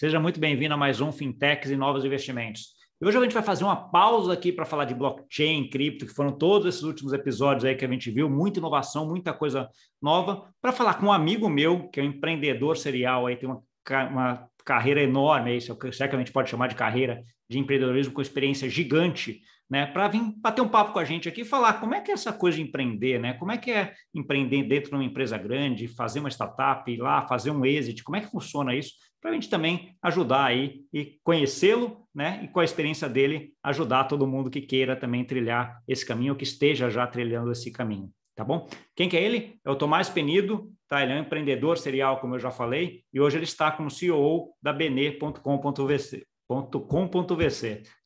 [0.00, 2.68] Seja muito bem-vindo a mais um Fintechs e Novos Investimentos.
[2.98, 6.14] E hoje a gente vai fazer uma pausa aqui para falar de blockchain, cripto, que
[6.14, 9.68] foram todos esses últimos episódios aí que a gente viu, muita inovação, muita coisa
[10.00, 13.62] nova, para falar com um amigo meu, que é um empreendedor serial, aí tem uma,
[14.10, 18.14] uma carreira enorme, aí, se é que a gente pode chamar de carreira de empreendedorismo
[18.14, 21.74] com experiência gigante né, para vir bater um papo com a gente aqui e falar
[21.74, 23.34] como é que é essa coisa de empreender, né?
[23.34, 27.22] Como é que é empreender dentro de uma empresa grande, fazer uma startup, ir lá,
[27.28, 28.94] fazer um exit, como é que funciona isso?
[29.20, 32.40] Para a gente também ajudar aí e conhecê-lo, né?
[32.42, 36.38] E com a experiência dele, ajudar todo mundo que queira também trilhar esse caminho, ou
[36.38, 38.66] que esteja já trilhando esse caminho, tá bom?
[38.96, 39.60] Quem que é ele?
[39.64, 41.02] É o Tomás Penido, tá?
[41.02, 44.54] Ele é um empreendedor serial, como eu já falei, e hoje ele está como CEO
[44.62, 46.26] da bene.com.vc.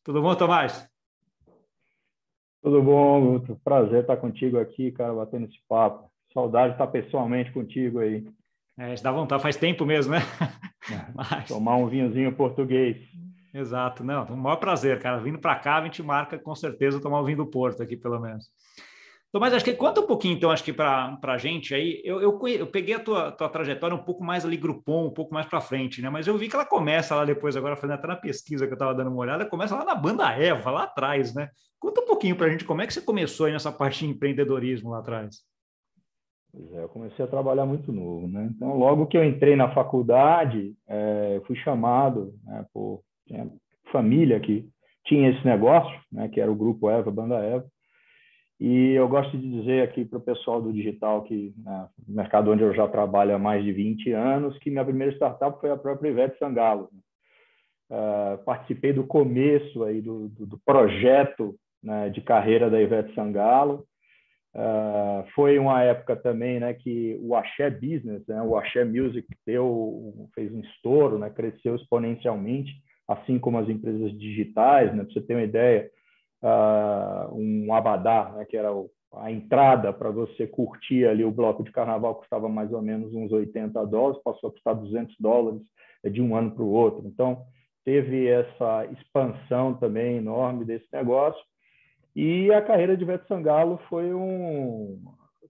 [0.02, 0.86] Tudo bom, Tomás?
[2.62, 3.60] Tudo bom, Guto?
[3.62, 6.10] Prazer estar contigo aqui, cara, batendo esse papo.
[6.32, 8.26] Saudade de estar pessoalmente contigo aí.
[8.78, 10.20] É, dá vontade, faz tempo mesmo, né?
[10.90, 11.48] É, Mas...
[11.48, 12.96] Tomar um vinhozinho português.
[13.52, 15.18] Exato, não, um maior prazer, cara.
[15.18, 18.18] Vindo para cá, a gente marca com certeza tomar o vinho do Porto aqui, pelo
[18.18, 18.46] menos.
[19.40, 22.40] Mas acho que conta um pouquinho, então, acho que para a gente aí, eu, eu,
[22.46, 25.60] eu, peguei a tua, tua trajetória um pouco mais ali, grupom, um pouco mais para
[25.60, 26.08] frente, né?
[26.08, 28.76] Mas eu vi que ela começa lá depois, agora fazendo até na pesquisa que eu
[28.76, 31.48] estava dando uma olhada, começa lá na banda Eva, lá atrás, né?
[31.80, 34.06] Conta um pouquinho para a gente como é que você começou aí nessa parte de
[34.06, 35.38] empreendedorismo lá atrás.
[36.54, 38.48] Pois é, eu comecei a trabalhar muito novo, né?
[38.54, 43.02] Então, logo que eu entrei na faculdade, é, fui chamado né, por
[43.90, 44.64] família que
[45.04, 47.66] tinha esse negócio, né, que era o Grupo Eva, Banda Eva,
[48.60, 52.62] e eu gosto de dizer aqui para o pessoal do digital, que né, mercado onde
[52.62, 56.08] eu já trabalho há mais de 20 anos, que minha primeira startup foi a própria
[56.08, 56.88] Ivete Sangalo.
[57.90, 63.84] Uh, participei do começo aí do, do, do projeto né, de carreira da Ivete Sangalo.
[64.54, 70.28] Uh, foi uma época também né, que o Axé Business, né, o Axé Music, deu,
[70.32, 72.72] fez um estouro, né, cresceu exponencialmente,
[73.08, 74.94] assim como as empresas digitais.
[74.94, 75.90] Né, para você ter uma ideia,
[76.42, 81.64] uh, um abadá, né, que era o, a entrada para você curtir ali o bloco
[81.64, 85.62] de carnaval, custava mais ou menos uns 80 dólares, passou a custar 200 dólares
[86.04, 87.06] é, de um ano para o outro.
[87.06, 87.44] Então,
[87.84, 91.42] teve essa expansão também enorme desse negócio.
[92.14, 95.00] E a carreira de Beto Sangalo foi um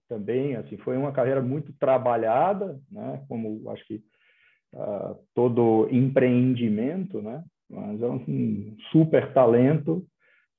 [0.07, 3.23] também assim foi uma carreira muito trabalhada, né?
[3.27, 4.01] Como acho que
[4.73, 7.43] uh, todo empreendimento, né?
[7.69, 10.05] Mas é um super talento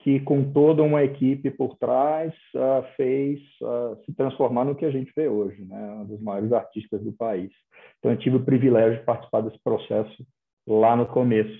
[0.00, 4.90] que com toda uma equipe por trás uh, fez uh, se transformar no que a
[4.90, 5.92] gente vê hoje, né?
[6.00, 7.50] Um dos maiores artistas do país.
[7.98, 10.26] Então eu tive o privilégio de participar desse processo
[10.66, 11.58] lá no começo,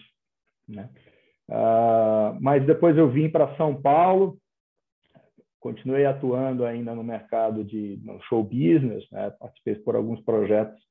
[0.68, 0.88] né?
[1.48, 4.36] Uh, mas depois eu vim para São Paulo,
[5.60, 9.30] continuei atuando ainda no mercado de no show business, né?
[9.38, 10.86] participei por alguns projetos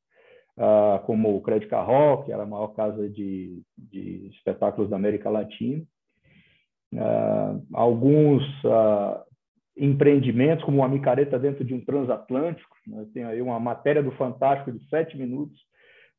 [1.05, 5.83] como o Credit Carrol, que era a maior casa de, de espetáculos da América Latina,
[6.93, 9.21] uh, alguns uh,
[9.77, 12.75] empreendimentos, como uma micareta dentro de um transatlântico.
[12.87, 13.05] Né?
[13.13, 15.59] Tem aí uma matéria do Fantástico de sete minutos,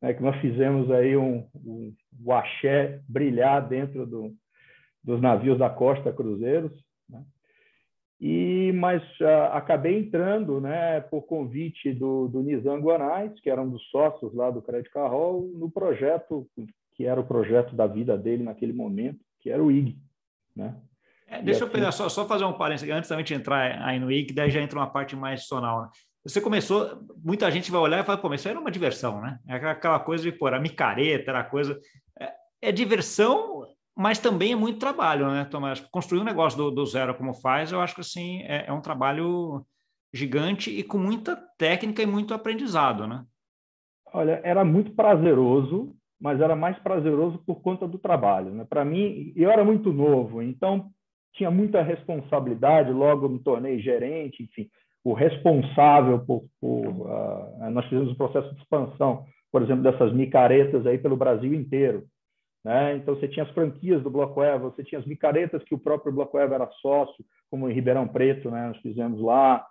[0.01, 4.35] né, que nós fizemos aí um, um, o axé brilhar dentro do,
[5.03, 6.73] dos navios da Costa Cruzeiros.
[7.09, 7.23] Né?
[8.21, 13.71] E, mas uh, acabei entrando, né, por convite do, do Nizam Guanais, que era um
[13.71, 16.49] dos sócios lá do Credit Carroll, no projeto
[16.97, 19.99] que era o projeto da vida dele naquele momento, que era o IG.
[20.57, 20.75] Né?
[21.29, 24.11] É, deixa eu pegar, só, só fazer um parênteses antes da gente entrar aí no
[24.11, 25.83] IG, daí já entra uma parte mais adicional.
[25.83, 25.89] Né?
[26.27, 29.39] Você começou, muita gente vai olhar e pô, isso era uma diversão, né?
[29.47, 31.79] É aquela coisa de, pô, era micareta, era coisa.
[32.19, 32.33] É,
[32.63, 33.65] é, diversão,
[33.97, 35.81] mas também é muito trabalho, né, Tomás?
[35.81, 38.81] Construir um negócio do, do zero como faz, eu acho que assim, é, é um
[38.81, 39.65] trabalho
[40.13, 43.25] gigante e com muita técnica e muito aprendizado, né?
[44.13, 48.51] Olha, era muito prazeroso, mas era mais prazeroso por conta do trabalho.
[48.51, 48.67] Né?
[48.69, 50.91] Para mim, eu era muito novo, então
[51.35, 52.91] tinha muita responsabilidade.
[52.91, 54.69] Logo me tornei gerente, enfim,
[55.07, 56.43] o responsável por.
[56.61, 61.55] por uh, nós fizemos um processo de expansão, por exemplo, dessas micaretas aí pelo Brasil
[61.55, 62.05] inteiro.
[62.65, 62.97] Né?
[62.97, 66.13] Então você tinha as franquias do Bloco Eva, você tinha as micaretas que o próprio
[66.13, 68.67] Bloco Eva era sócio, como em Ribeirão Preto, né?
[68.67, 69.65] nós fizemos lá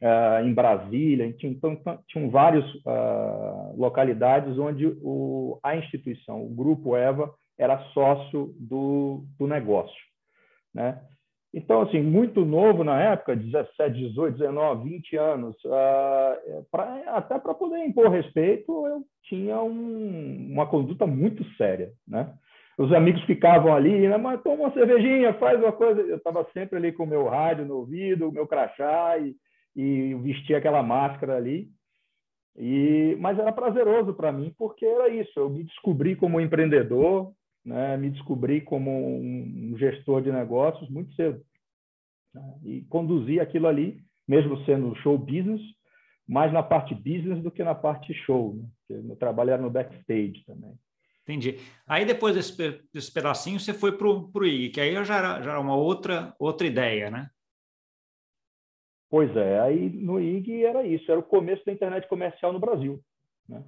[0.00, 6.96] uh, em Brasília, então, então tinham várias uh, localidades onde o, a instituição, o grupo
[6.96, 7.28] EVA,
[7.58, 10.00] era sócio do, do negócio,
[10.72, 11.00] né?
[11.56, 17.54] Então, assim, muito novo na época, 17, 18, 19, 20 anos, uh, pra, até para
[17.54, 22.30] poder impor respeito, eu tinha um, uma conduta muito séria, né?
[22.76, 26.02] Os amigos ficavam ali, né, mas toma uma cervejinha, faz uma coisa.
[26.02, 29.34] Eu estava sempre ali com o meu rádio no ouvido, o meu crachá, e,
[29.74, 31.68] e vestir aquela máscara ali.
[32.54, 35.32] E, mas era prazeroso para mim porque era isso.
[35.40, 37.32] Eu me descobri como empreendedor,
[37.66, 37.96] né?
[37.96, 41.44] me descobri como um gestor de negócios muito cedo.
[42.32, 42.58] Né?
[42.62, 45.60] E conduzi aquilo ali, mesmo sendo show business,
[46.26, 48.54] mais na parte business do que na parte show.
[48.88, 49.16] Né?
[49.16, 50.78] Trabalho era no backstage também.
[51.24, 51.58] Entendi.
[51.88, 55.50] Aí depois desse, desse pedacinho você foi para o IG, que aí já era, já
[55.50, 57.28] era uma outra, outra ideia, né?
[59.10, 63.00] Pois é, aí no IG era isso, era o começo da internet comercial no Brasil.
[63.48, 63.62] Né?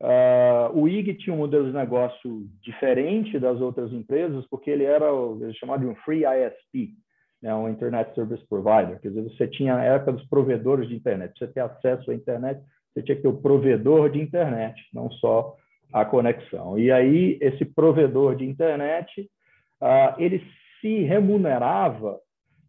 [0.00, 5.12] Uh, o IG tinha um modelo de negócio diferente das outras empresas, porque ele era
[5.12, 6.94] o, chamado de um Free ISP,
[7.42, 7.52] né?
[7.54, 9.00] um Internet Service Provider.
[9.00, 11.36] Quer dizer, você tinha a época dos provedores de internet.
[11.36, 12.60] Para você ter acesso à internet,
[12.94, 15.56] você tinha que ter o provedor de internet, não só
[15.92, 16.78] a conexão.
[16.78, 19.28] E aí, esse provedor de internet,
[19.82, 20.42] uh, ele
[20.80, 22.20] se remunerava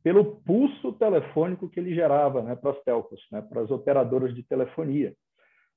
[0.03, 4.41] pelo pulso telefônico que ele gerava né, para as telcos, né, para as operadoras de
[4.41, 5.13] telefonia.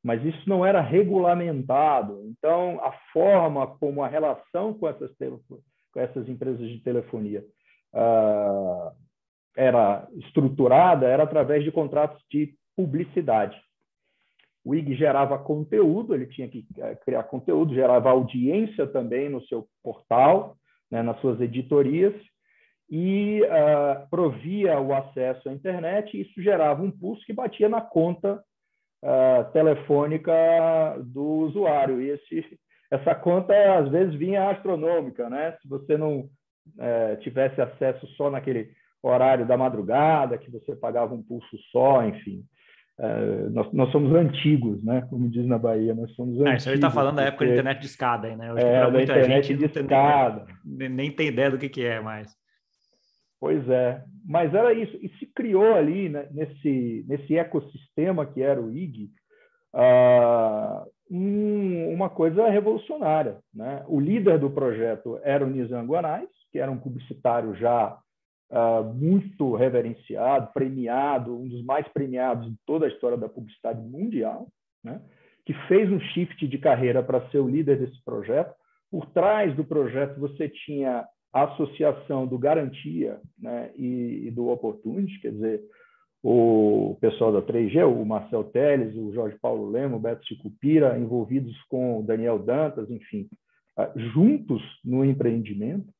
[0.03, 2.23] Mas isso não era regulamentado.
[2.27, 5.11] Então, a forma como a relação com essas,
[5.93, 7.45] com essas empresas de telefonia
[7.95, 8.93] uh,
[9.57, 13.61] era estruturada era através de contratos de publicidade.
[14.65, 19.67] O IG gerava conteúdo, ele tinha que eh, criar conteúdo, gerava audiência também no seu
[19.83, 20.57] portal,
[20.89, 22.15] né, nas suas editorias,
[22.89, 27.81] e uh, provia o acesso à internet, e isso gerava um pulso que batia na
[27.81, 28.43] conta
[29.03, 30.33] uh, telefônica
[31.05, 32.01] do usuário.
[32.01, 32.45] E esse,
[32.91, 35.57] essa conta, às vezes, vinha astronômica, né?
[35.61, 38.71] Se você não uh, tivesse acesso só naquele
[39.03, 42.45] horário da madrugada, que você pagava um pulso só, enfim.
[42.99, 45.05] Uh, nós, nós, somos antigos, né?
[45.11, 46.53] Como diz na Bahia, nós somos antigos.
[46.53, 48.53] É, isso aí está falando da época da internet de escada, aí, né?
[48.53, 50.47] Hoje, é, da internet gente, de escada.
[50.65, 52.42] Nem, nem tem ideia do que, que é mais.
[53.43, 54.97] Pois é, mas era isso.
[55.03, 59.11] E se criou ali, né, nesse, nesse ecossistema que era o IG,
[59.75, 63.39] uh, um, uma coisa revolucionária.
[63.53, 63.85] Né?
[63.89, 67.99] O líder do projeto era o Nizam Guanais, que era um publicitário já
[68.53, 74.47] uh, muito reverenciado, premiado, um dos mais premiados de toda a história da publicidade mundial,
[74.85, 75.03] né?
[75.45, 78.55] que fez um shift de carreira para ser o líder desse projeto.
[78.89, 85.19] Por trás do projeto, você tinha a associação do Garantia né, e, e, do Opportunity,
[85.21, 85.63] quer dizer,
[86.23, 91.57] o pessoal da 3G, o Marcel Teles, o Jorge Paulo Lemo, o Beto Sicupira, envolvidos
[91.65, 93.29] com o Daniel Dantas, enfim,
[93.77, 95.91] ah, juntos no empreendimento.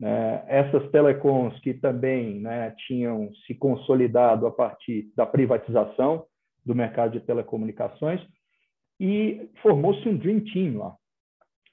[0.00, 6.26] Né, essas telecoms que também né, tinham se consolidado a partir da privatização
[6.66, 8.20] do mercado de telecomunicações,
[9.00, 10.96] e formou-se um Dream Team lá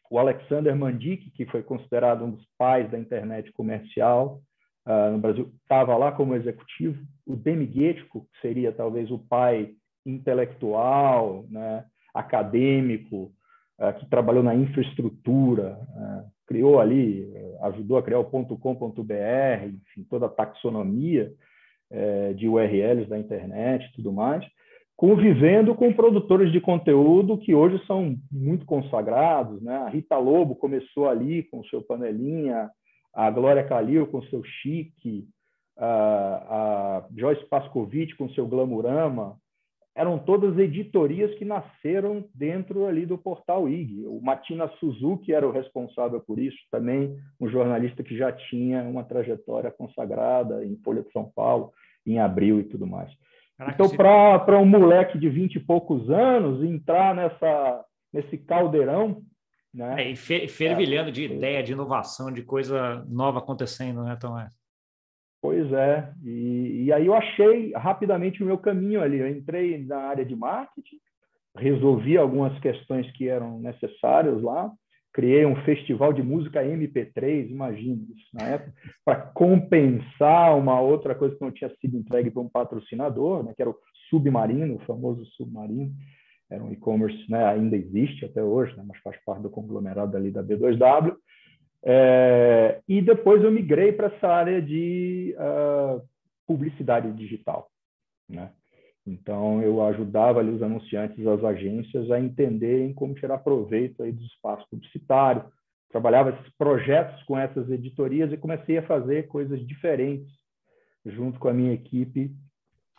[0.10, 4.42] o Alexander Mandic, que foi considerado um dos pais da internet comercial
[4.88, 7.02] uh, no Brasil, estava lá como executivo.
[7.26, 9.72] O Demi Guettico, que seria talvez o pai
[10.06, 13.32] intelectual, né, acadêmico,
[13.80, 19.14] uh, que trabalhou na infraestrutura, uh, criou ali, ajudou a criar o .com.br,
[19.66, 21.32] enfim, toda a taxonomia
[21.92, 24.44] eh, de URLs da internet e tudo mais
[25.00, 29.62] convivendo com produtores de conteúdo que hoje são muito consagrados.
[29.62, 29.74] Né?
[29.78, 32.70] A Rita Lobo começou ali com o seu Panelinha,
[33.14, 35.26] a Glória Calil com seu Chique,
[35.78, 39.38] a, Joyce Pascovitch com o seu Glamurama.
[39.96, 44.06] Eram todas editorias que nasceram dentro ali do portal IG.
[44.06, 49.06] O Matina Suzuki era o responsável por isso, também um jornalista que já tinha uma
[49.06, 51.72] trajetória consagrada em Folha de São Paulo,
[52.06, 53.10] em Abril e tudo mais.
[53.60, 59.22] Caraca, então, para um moleque de vinte e poucos anos entrar nessa, nesse caldeirão.
[59.74, 60.04] Né?
[60.04, 64.58] É, e fervilhando é, de ideia, de inovação, de coisa nova acontecendo, né, Tomás?
[65.42, 66.10] Pois é.
[66.24, 69.20] E, e aí eu achei rapidamente o meu caminho ali.
[69.20, 70.98] Eu entrei na área de marketing,
[71.58, 74.72] resolvi algumas questões que eram necessárias lá
[75.14, 78.74] criei um festival de música MP3, imagina isso, na época,
[79.04, 83.62] para compensar uma outra coisa que não tinha sido entregue para um patrocinador, né, que
[83.62, 83.78] era o
[84.10, 85.92] Submarino, o famoso Submarino,
[86.50, 90.32] era um e-commerce, né, ainda existe até hoje, né, mas faz parte do conglomerado ali
[90.32, 91.16] da B2W,
[91.84, 96.02] é, e depois eu migrei para essa área de uh,
[96.46, 97.70] publicidade digital,
[98.28, 98.52] né?
[99.06, 104.24] Então, eu ajudava ali os anunciantes, as agências, a entenderem como tirar proveito aí do
[104.24, 105.46] espaço publicitário.
[105.90, 110.32] Trabalhava esses projetos com essas editorias e comecei a fazer coisas diferentes
[111.06, 112.32] junto com a minha equipe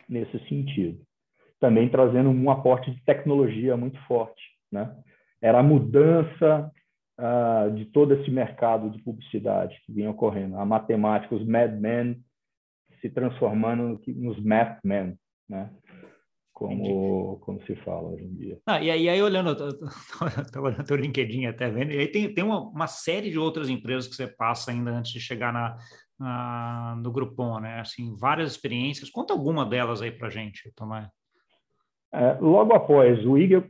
[0.09, 0.99] nesse sentido.
[1.59, 4.41] Também trazendo um aporte de tecnologia muito forte.
[4.71, 4.93] Né?
[5.41, 6.71] Era a mudança
[7.19, 10.57] uh, de todo esse mercado de publicidade que vinha ocorrendo.
[10.57, 12.21] A matemática, os madmen
[12.99, 14.39] se transformando nos
[14.83, 15.17] men,
[15.49, 15.69] né?
[16.61, 18.59] Como, como se fala hoje em dia.
[18.67, 22.43] Ah, e, aí, aí, olhando, estava olhando teu LinkedIn até vendo, e aí tem, tem
[22.43, 25.75] uma, uma, série de outras empresas que você passa ainda antes de chegar na,
[26.19, 27.79] na no Groupon, né?
[27.79, 29.09] Assim, várias experiências.
[29.09, 31.09] Conta alguma delas aí para gente, Tomás.
[32.13, 33.63] É, logo após o IG,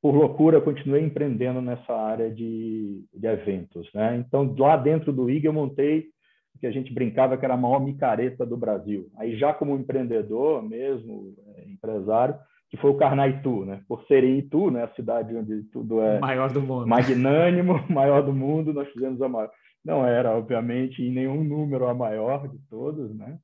[0.00, 4.16] por loucura, continuei empreendendo nessa área de, de eventos, né?
[4.16, 6.10] Então, lá dentro do IG, eu montei
[6.58, 9.10] que a gente brincava que era a maior micareta do Brasil.
[9.16, 11.34] Aí já como empreendedor mesmo,
[11.82, 12.36] empresário,
[12.70, 13.82] que foi o Carnaitu, né?
[13.88, 14.84] Por ser em Itu, né?
[14.84, 19.28] A cidade onde tudo é maior do mundo, magnânimo, maior do mundo, nós fizemos a
[19.28, 19.50] maior.
[19.84, 23.36] Não era, obviamente, em nenhum número a maior de todos, né?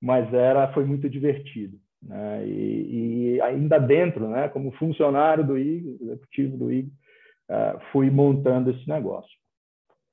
[0.00, 2.46] Mas era, foi muito divertido, né?
[2.46, 4.48] E, e ainda dentro, né?
[4.48, 6.90] Como funcionário do IG, executivo do IG,
[7.50, 9.30] uh, fui montando esse negócio.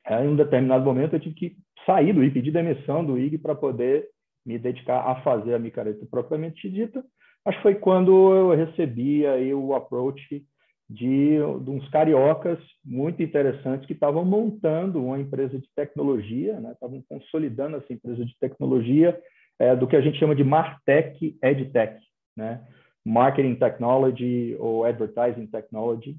[0.05, 3.37] Aí, em um determinado momento, eu tive que sair do IG, pedir demissão do IG
[3.37, 4.09] para poder
[4.45, 7.03] me dedicar a fazer a micareta propriamente dita.
[7.47, 10.45] Acho que foi quando eu recebi aí o approach
[10.89, 16.73] de, de uns cariocas muito interessantes que estavam montando uma empresa de tecnologia, né?
[16.73, 19.17] estavam consolidando essa empresa de tecnologia
[19.59, 21.97] é, do que a gente chama de Martech EdTech,
[22.35, 22.67] né?
[23.05, 26.17] Marketing Technology ou Advertising Technology,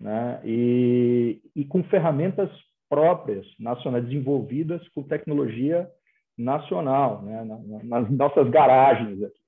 [0.00, 0.40] né?
[0.44, 2.50] e, e com ferramentas
[2.90, 5.88] próprias, nacionais, desenvolvidas com tecnologia
[6.36, 7.44] nacional, né?
[7.84, 9.43] nas nossas garagens aqui.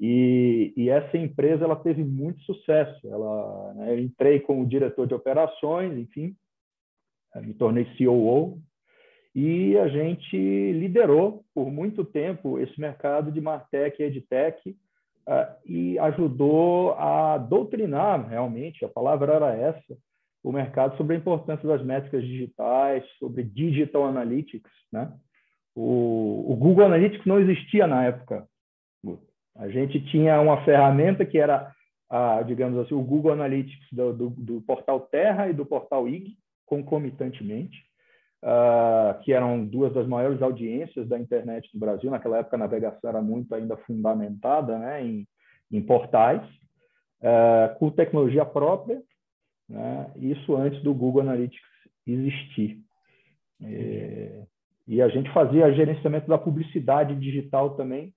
[0.00, 3.08] E, e, essa empresa ela teve muito sucesso.
[3.08, 6.34] Ela, né, eu entrei como diretor de operações, enfim,
[7.34, 8.60] eh, me tornei COO
[9.34, 15.98] e a gente liderou por muito tempo esse mercado de Martech e EdTech uh, e
[15.98, 19.98] ajudou a doutrinar realmente, a palavra era essa,
[20.42, 25.12] o mercado sobre a importância das métricas digitais, sobre digital analytics, né?
[25.74, 28.46] O, o Google Analytics não existia na época.
[29.56, 31.72] A gente tinha uma ferramenta que era,
[32.10, 36.36] a, digamos assim, o Google Analytics do, do, do portal Terra e do portal IG,
[36.66, 37.76] concomitantemente,
[38.42, 42.10] uh, que eram duas das maiores audiências da internet no Brasil.
[42.10, 45.26] Naquela época, a navegação era muito ainda fundamentada né, em,
[45.70, 46.42] em portais,
[47.20, 49.00] uh, com tecnologia própria,
[49.68, 50.10] né?
[50.16, 51.62] Isso antes do Google Analytics
[52.06, 52.78] existir.
[53.62, 54.42] É,
[54.86, 58.12] e a gente fazia gerenciamento da publicidade digital também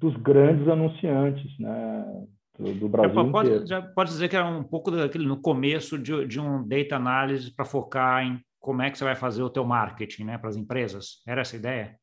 [0.00, 2.26] dos grandes anunciantes, né?
[2.58, 3.66] Do, do Brasil já pode, inteiro.
[3.66, 7.48] Já pode dizer que era um pouco daquele no começo de, de um data analysis
[7.48, 10.56] para focar em como é que você vai fazer o teu marketing, né, para as
[10.56, 11.22] empresas.
[11.26, 11.96] Era essa a ideia?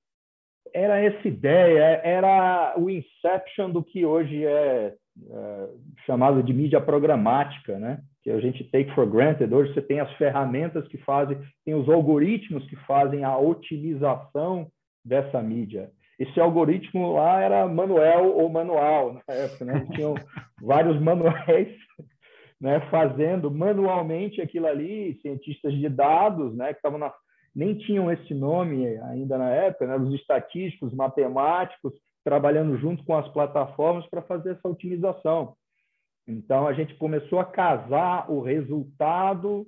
[0.74, 4.94] Era essa ideia, era o inception do que hoje é,
[5.30, 5.70] é
[6.06, 8.01] chamado de mídia programática, né?
[8.27, 9.54] que a gente take for granted.
[9.54, 14.68] Hoje você tem as ferramentas que fazem, tem os algoritmos que fazem a otimização
[15.04, 15.89] dessa mídia.
[16.19, 19.88] Esse algoritmo lá era manuel ou manual na época, né?
[19.93, 20.15] Tinham
[20.62, 21.69] vários manuais
[22.59, 27.13] né, fazendo manualmente aquilo ali, cientistas de dados, né, que estavam na,
[27.55, 31.93] nem tinham esse nome ainda na época, né, os estatísticos, matemáticos,
[32.24, 35.55] trabalhando junto com as plataformas para fazer essa otimização.
[36.27, 39.65] Então, a gente começou a casar o resultado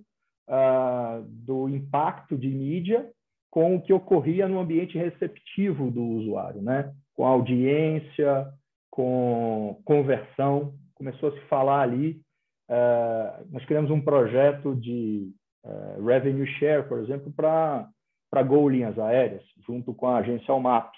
[0.50, 3.10] uh, do impacto de mídia
[3.50, 6.94] com o que ocorria no ambiente receptivo do usuário, né?
[7.20, 8.48] com audiência,
[8.90, 10.74] com conversão.
[10.96, 12.22] Começou a se falar ali.
[12.70, 15.30] Uh, nós criamos um projeto de
[15.66, 20.94] uh, revenue share, por exemplo, para Gol Linhas Aéreas, junto com a agência Almap.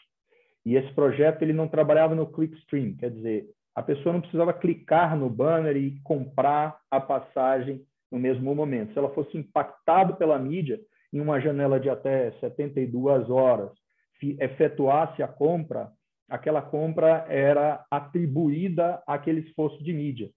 [0.64, 5.18] E esse projeto ele não trabalhava no clickstream, quer dizer, a pessoa não precisava clicar
[5.18, 7.82] no banner e comprar a passagem
[8.12, 8.94] no mesmo momento.
[8.94, 10.80] Se ela fosse impactada pela mídia
[11.12, 13.72] em uma janela de até 72 horas,
[14.20, 15.92] se efetuasse a compra,
[16.30, 20.30] aquela compra era atribuída àquele esforço de mídia.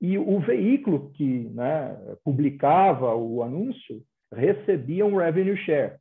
[0.00, 5.96] E o veículo que né, publicava o anúncio recebia um revenue share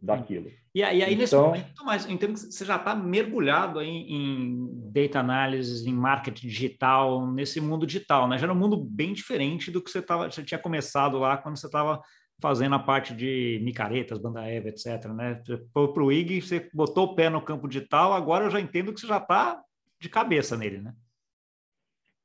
[0.00, 0.50] daquilo.
[0.74, 5.18] E, aí, então, nesse momento, mas entendo que você já está mergulhado em, em, data
[5.18, 8.38] analysis, em marketing digital, nesse mundo digital, né?
[8.38, 11.58] Já era um mundo bem diferente do que você, tava, você tinha começado lá quando
[11.58, 12.00] você estava
[12.40, 15.06] fazendo a parte de micaretas, banda Eva, etc.
[15.06, 15.42] Né?
[15.72, 19.00] Para o IG, você botou o pé no campo digital, agora eu já entendo que
[19.00, 19.62] você já está
[20.00, 20.94] de cabeça nele, né?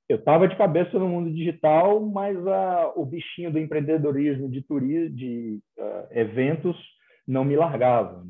[0.08, 5.15] Eu estava de cabeça no mundo digital, mas uh, o bichinho do empreendedorismo, de turismo,
[5.15, 6.77] de uh, eventos,
[7.25, 8.27] não me largavam.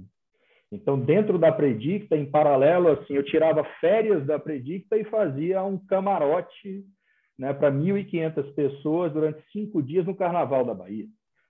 [0.71, 5.77] Então, dentro da Predicta, em paralelo, assim, eu tirava férias da Predicta e fazia um
[5.77, 6.85] camarote
[7.37, 11.05] né, para 1.500 pessoas durante cinco dias no Carnaval da Bahia.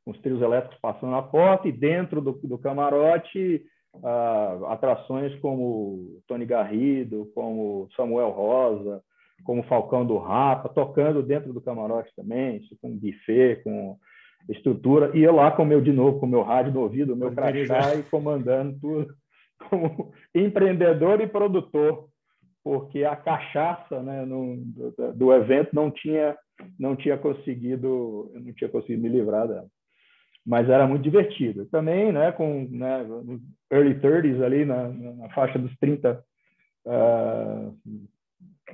[0.06, 3.64] Com os trios elétricos passando na porta e dentro do, do camarote,
[3.96, 9.02] uh, atrações como Tony Garrido, como Samuel Rosa,
[9.44, 13.98] como Falcão do Rapa, tocando dentro do camarote também, com buffet, com
[14.50, 17.96] estrutura, e eu lá com meu de novo, com meu rádio no ouvido, meu crachá
[17.96, 19.14] e comandando tudo
[19.70, 22.08] como empreendedor e produtor,
[22.64, 26.38] porque a cachaça né, no, do, do, evento não tinha
[26.80, 29.68] não tinha conseguido não tinha conseguido me livrar dela
[30.46, 33.06] mas era muito divertido também né com né,
[33.72, 36.24] early 30s ali na, na faixa dos 30
[36.86, 37.72] uh, ah,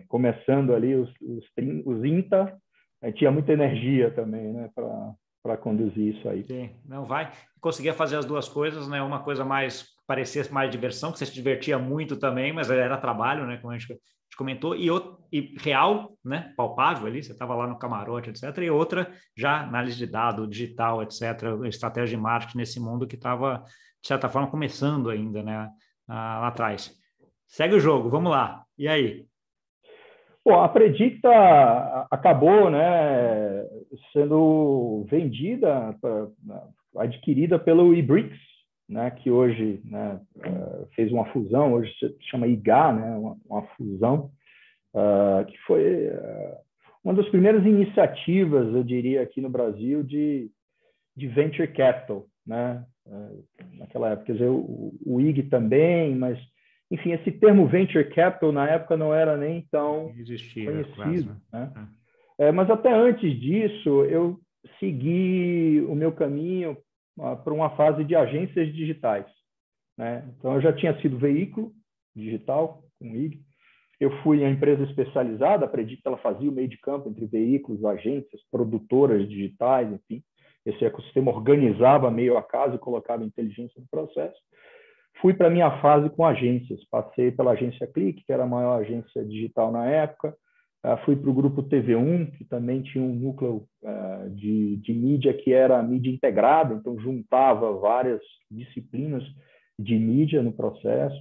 [0.08, 1.46] começando ali os, os,
[1.86, 2.58] os INTA
[3.16, 6.44] tinha muita energia também né para para conduzir isso aí.
[6.44, 7.32] Sim, não vai.
[7.62, 9.02] Conseguia fazer as duas coisas, né?
[9.02, 13.46] Uma coisa mais parecia mais diversão, que você se divertia muito também, mas era trabalho,
[13.46, 13.58] né?
[13.58, 13.96] Como a gente,
[14.39, 16.53] comentou, e, outro, e real, né?
[16.55, 18.58] Palpável ali, você estava lá no camarote, etc.
[18.60, 21.22] E outra já análise de dado, digital, etc.
[21.65, 23.62] Estratégia de marketing nesse mundo que estava
[24.01, 25.69] de certa forma começando ainda, né?
[26.08, 26.98] Lá atrás.
[27.48, 28.63] Segue o jogo, vamos lá.
[28.77, 29.25] E aí?
[30.46, 31.29] Bom, a Predicta
[32.10, 33.65] acabou né,
[34.13, 35.93] sendo vendida,
[36.96, 38.39] adquirida pelo eBricks,
[38.89, 43.62] né, que hoje né, eh, fez uma fusão, hoje se chama IGA, né, uma, uma
[43.75, 44.31] fusão,
[44.96, 46.55] uh, que foi uh,
[47.03, 50.50] uma das primeiras iniciativas, eu diria, aqui no Brasil de,
[51.15, 52.25] de venture capital.
[52.48, 53.46] Né, uh,
[53.77, 56.39] naquela época, quer dizer, o, o IG também, mas
[56.91, 60.96] enfim, esse termo venture capital na época não era nem tão Existia, conhecido.
[60.96, 61.36] Quase, né?
[61.53, 61.72] Né?
[62.39, 62.48] É.
[62.48, 64.39] É, mas até antes disso, eu
[64.79, 66.77] segui o meu caminho
[67.44, 69.26] para uma fase de agências digitais.
[69.98, 70.26] Né?
[70.38, 71.72] Então, eu já tinha sido veículo
[72.16, 73.42] digital com IG.
[74.00, 77.84] Eu fui a empresa especializada, acredito que ela fazia o meio de campo entre veículos,
[77.84, 80.24] agências, produtoras digitais, enfim.
[80.66, 84.40] Esse ecossistema organizava meio a casa e colocava inteligência no processo.
[85.22, 86.84] Fui para a minha fase com agências.
[86.90, 90.34] Passei pela agência Clique, que era a maior agência digital na época.
[90.86, 95.34] Uh, fui para o grupo TV1, que também tinha um núcleo uh, de, de mídia
[95.34, 99.24] que era mídia integrada, então juntava várias disciplinas
[99.78, 101.18] de mídia no processo.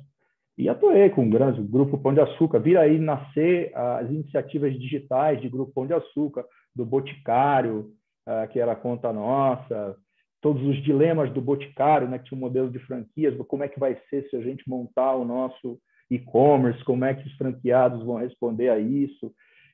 [0.57, 2.61] E atuei com o grande grupo Pão de Açúcar.
[2.61, 6.45] Vira aí nascer as iniciativas digitais de Grupo Pão de Açúcar,
[6.75, 7.93] do Boticário,
[8.29, 9.97] uh, que era a conta nossa,
[10.41, 13.81] todos os dilemas do Boticário, né, que tinha um modelo de franquias, como é que
[13.81, 15.79] vai ser se a gente montar o nosso
[16.11, 19.33] e-commerce, como é que os franqueados vão responder a isso,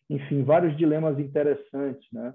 [0.08, 2.34] enfim, vários dilemas interessantes, né?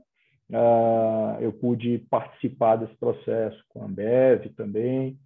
[0.49, 5.19] Uh, eu pude participar desse processo com a Ambev também,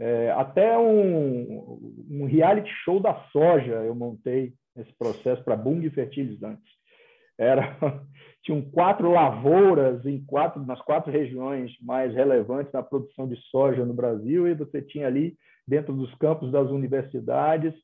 [0.00, 6.72] é, até um, um, reality show da soja eu montei esse processo para Bung Fertilizantes.
[7.36, 7.76] Era
[8.44, 13.92] tinham quatro lavouras em quatro nas quatro regiões mais relevantes na produção de soja no
[13.92, 17.74] Brasil e você tinha ali dentro dos campos das universidades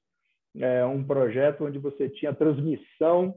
[0.57, 3.35] é, um projeto onde você tinha transmissão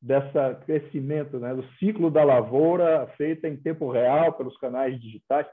[0.00, 5.46] dessa crescimento, né, do ciclo da lavoura feita em tempo real pelos canais digitais,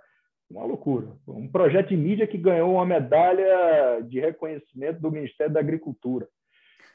[0.50, 1.08] uma loucura.
[1.28, 6.28] Um projeto de mídia que ganhou uma medalha de reconhecimento do Ministério da Agricultura.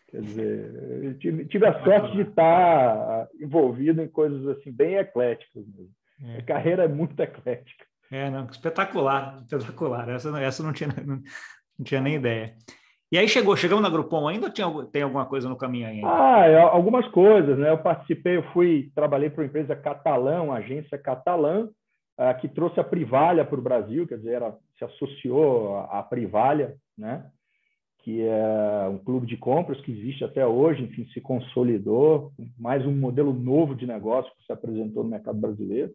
[0.08, 5.94] Quer dizer, tive, tive, a sorte de estar envolvido em coisas assim bem ecléticas mesmo.
[6.22, 6.38] É.
[6.38, 7.84] A carreira é muito eclética.
[8.10, 10.08] É, não, espetacular, espetacular.
[10.08, 11.22] Essa, essa não, tinha, não,
[11.78, 12.56] não tinha nem ideia.
[13.12, 16.06] E aí chegou, chegamos na Groupon ainda ou tinha, tem alguma coisa no caminho ainda?
[16.06, 17.70] Ah, é, algumas coisas, né?
[17.70, 22.78] Eu participei, eu fui, trabalhei para uma empresa catalã, uma agência catalã, uh, que trouxe
[22.78, 27.26] a Privalha para o Brasil, quer dizer, era, se associou à Privalha, né?
[28.02, 32.92] que é um clube de compras que existe até hoje, enfim, se consolidou, mais um
[32.92, 35.92] modelo novo de negócio que se apresentou no mercado brasileiro.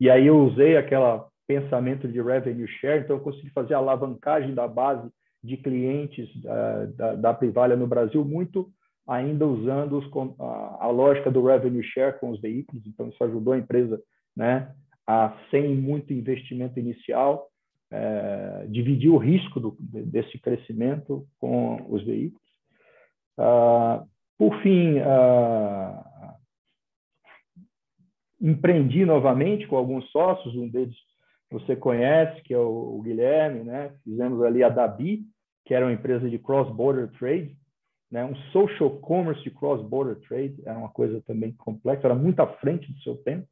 [0.00, 4.54] E aí eu usei aquele pensamento de revenue share, então eu consegui fazer a alavancagem
[4.54, 5.10] da base
[5.42, 8.70] de clientes uh, da, da Privalha no Brasil, muito
[9.06, 13.52] ainda usando os, a, a, lógica do revenue share com os veículos, então isso ajudou
[13.52, 14.00] a empresa
[14.36, 14.72] né,
[15.06, 17.48] a, sem muito investimento inicial,
[17.90, 22.40] é, dividir o risco do, desse crescimento com os veículos.
[23.38, 24.04] Ah,
[24.38, 26.36] por fim, ah,
[28.40, 30.96] empreendi novamente com alguns sócios, um deles
[31.50, 33.94] você conhece, que é o, o Guilherme, né?
[34.02, 35.22] Fizemos ali a Dabi,
[35.72, 37.56] que era uma empresa de cross-border trade,
[38.10, 38.22] né?
[38.26, 42.92] um social commerce de cross-border trade, era uma coisa também complexa, era muito à frente
[42.92, 43.48] do seu tempo,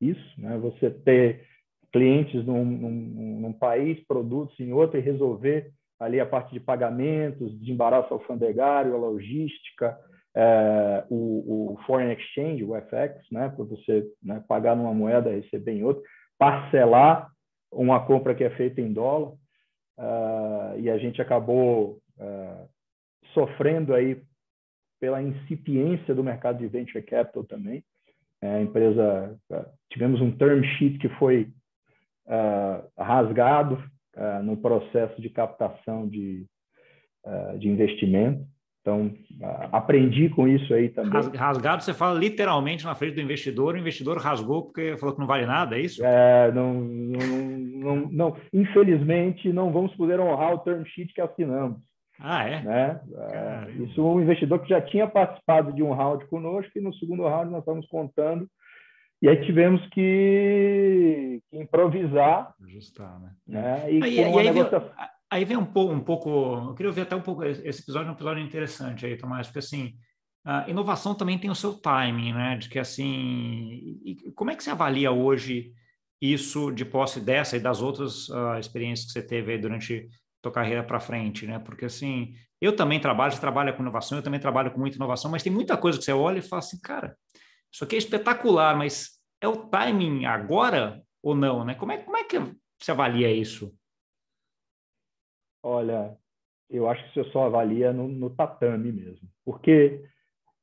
[0.00, 0.56] isso, né?
[0.56, 1.44] Você ter
[1.92, 7.60] clientes num, num, num, país, produtos em outro e resolver ali a parte de pagamentos,
[7.60, 9.94] de embaraço alfandegário, a logística,
[10.34, 15.40] é, o, o, foreign exchange, o FX, né, para você né, pagar numa moeda e
[15.40, 16.02] receber em outra,
[16.38, 17.30] parcelar
[17.70, 19.34] uma compra que é feita em dólar,
[19.98, 22.68] uh, e a gente acabou uh,
[23.34, 24.22] sofrendo aí
[25.00, 27.84] pela incipiência do mercado de venture capital também.
[28.40, 29.36] É, a empresa,
[29.90, 31.52] tivemos um term sheet que foi
[32.96, 33.82] rasgado
[34.44, 36.46] no processo de captação de,
[37.58, 38.44] de investimento.
[38.88, 39.12] Então,
[39.70, 41.20] aprendi com isso aí também.
[41.34, 45.26] Rasgado, você fala literalmente na frente do investidor, o investidor rasgou porque falou que não
[45.26, 46.02] vale nada, é isso?
[46.02, 51.78] É, não, não, não, não, infelizmente, não vamos poder honrar o term sheet que assinamos.
[52.18, 52.62] Ah, é?
[52.62, 53.00] Né?
[53.30, 57.22] É, isso um investidor que já tinha participado de um round conosco e no segundo
[57.28, 58.48] round nós estamos contando
[59.20, 62.54] e aí tivemos que, que improvisar.
[62.64, 63.30] Ajustar, né?
[63.46, 63.92] né?
[63.92, 64.64] E, aí, aí, vem,
[65.30, 66.30] aí, vem, um pouco, um pouco.
[66.68, 67.44] Eu queria ver até um pouco.
[67.44, 69.96] Esse episódio é um episódio interessante aí, Tomás, porque assim.
[70.44, 72.56] A inovação também tem o seu timing, né?
[72.56, 74.00] De que assim,
[74.34, 75.74] como é que você avalia hoje
[76.22, 80.08] isso de posse dessa e das outras uh, experiências que você teve aí durante
[80.42, 81.58] tua carreira para frente, né?
[81.58, 85.30] Porque assim, eu também trabalho, você trabalha com inovação, eu também trabalho com muita inovação,
[85.30, 87.16] mas tem muita coisa que você olha e fala assim, cara,
[87.72, 91.74] isso aqui é espetacular, mas é o timing agora ou não, né?
[91.74, 92.38] Como é, como é que
[92.80, 93.72] você avalia isso?
[95.68, 96.16] Olha,
[96.70, 99.28] eu acho que você só avalia no, no tatame mesmo.
[99.44, 100.02] Porque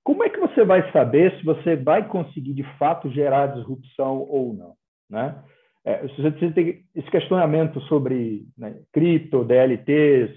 [0.04, 4.52] como é que você vai saber se você vai conseguir de fato gerar disrupção ou
[4.54, 4.76] não,
[5.08, 5.44] né?
[5.84, 10.32] É, você tem esse questionamento sobre né, cripto, DLTs,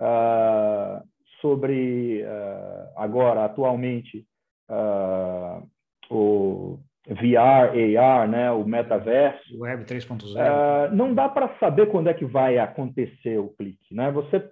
[0.00, 1.02] uh,
[1.40, 4.24] sobre uh, agora, atualmente,
[4.70, 5.68] uh,
[6.08, 9.58] o VR, AR, né, o metaverso.
[9.58, 10.22] Web 3.0.
[10.36, 13.92] Uh, não dá para saber quando é que vai acontecer o clique.
[13.92, 14.10] Né?
[14.12, 14.48] Você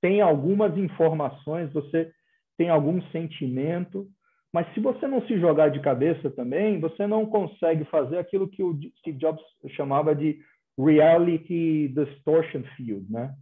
[0.00, 2.10] tem algumas informações, você
[2.56, 4.06] tem algum sentimento,
[4.52, 8.62] mas se você não se jogar de cabeça também, você não consegue fazer aquilo que
[8.62, 10.38] o Steve Jobs chamava de
[10.78, 13.34] reality distortion field, né?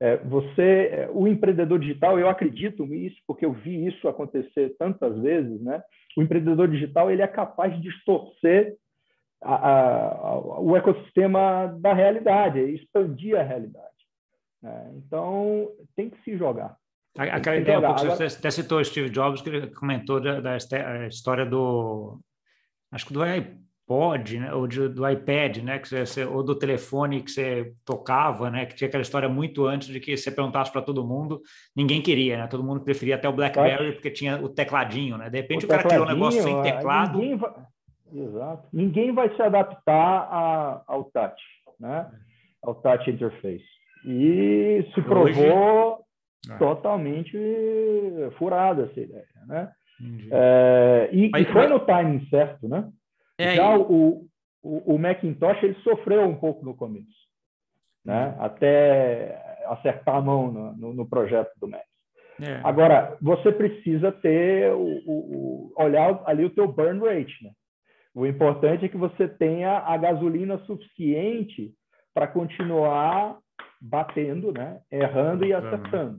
[0.00, 5.16] É, você, é, o empreendedor digital, eu acredito nisso porque eu vi isso acontecer tantas
[5.20, 5.80] vezes, né?
[6.16, 8.76] O empreendedor digital ele é capaz de distorcer
[9.42, 13.86] a, a, a, o ecossistema da realidade, expandir a realidade.
[14.62, 14.92] Né?
[14.96, 16.76] Então tem que se jogar.
[17.18, 21.44] Aquela ideia, um pouco, você até citou o Steve Jobs, que comentou da, da história
[21.44, 22.18] do,
[22.90, 23.20] acho que do
[23.92, 28.50] iPod, né, ou de, do iPad, né, que você, ou do telefone que você tocava,
[28.50, 31.40] né, que tinha aquela história muito antes de que você perguntasse para todo mundo,
[31.76, 35.36] ninguém queria, né, todo mundo preferia até o BlackBerry porque tinha o tecladinho, né, de
[35.38, 37.18] repente o, o cara criou um negócio sem teclado.
[37.18, 37.52] Ninguém vai,
[38.14, 38.68] exato.
[38.72, 41.42] Ninguém vai se adaptar a, ao touch,
[41.78, 42.10] né,
[42.62, 43.64] ao touch interface.
[44.04, 46.58] E se provou Hoje...
[46.58, 47.38] totalmente
[48.38, 49.70] furada essa ideia, né.
[50.32, 52.88] É, e, Mas, e foi no timing certo, né?
[53.38, 54.28] É, Já o,
[54.62, 57.06] o, o, Macintosh ele sofreu um pouco no começo,
[58.04, 58.28] né?
[58.36, 58.44] Uhum.
[58.44, 61.82] até acertar a mão no, no, no projeto do Mac.
[62.40, 62.60] É.
[62.64, 67.44] Agora, você precisa ter o, o, olhar ali o teu burn rate.
[67.44, 67.50] Né?
[68.14, 71.72] O importante é que você tenha a gasolina suficiente
[72.14, 73.38] para continuar
[73.80, 74.80] batendo, né?
[74.90, 76.18] errando e acertando.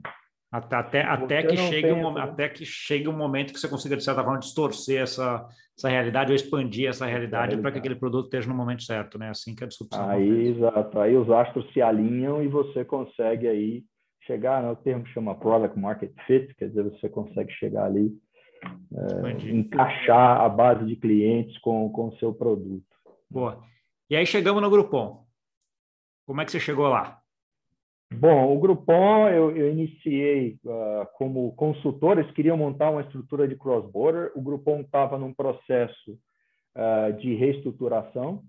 [0.54, 4.04] Até, até, até que chegue um, até que chegue um momento que você consiga, de
[4.04, 5.44] certa forma, distorcer essa,
[5.76, 9.30] essa realidade ou expandir essa realidade para que aquele produto esteja no momento certo, né?
[9.30, 11.00] Assim que a disrupção Aí, exato.
[11.00, 13.82] Aí os astros se alinham e você consegue aí
[14.20, 14.70] chegar, né?
[14.70, 18.16] o termo chama Product Market Fit, quer dizer, você consegue chegar ali,
[18.94, 22.86] é, encaixar a base de clientes com o seu produto.
[23.28, 23.60] Boa.
[24.08, 25.26] E aí chegamos no Groupon.
[26.24, 27.23] Como é que você chegou lá?
[28.12, 33.56] Bom, o Groupon eu, eu iniciei uh, como consultor, eles queriam montar uma estrutura de
[33.56, 36.12] cross-border, o Groupon estava num processo
[36.76, 38.42] uh, de reestruturação,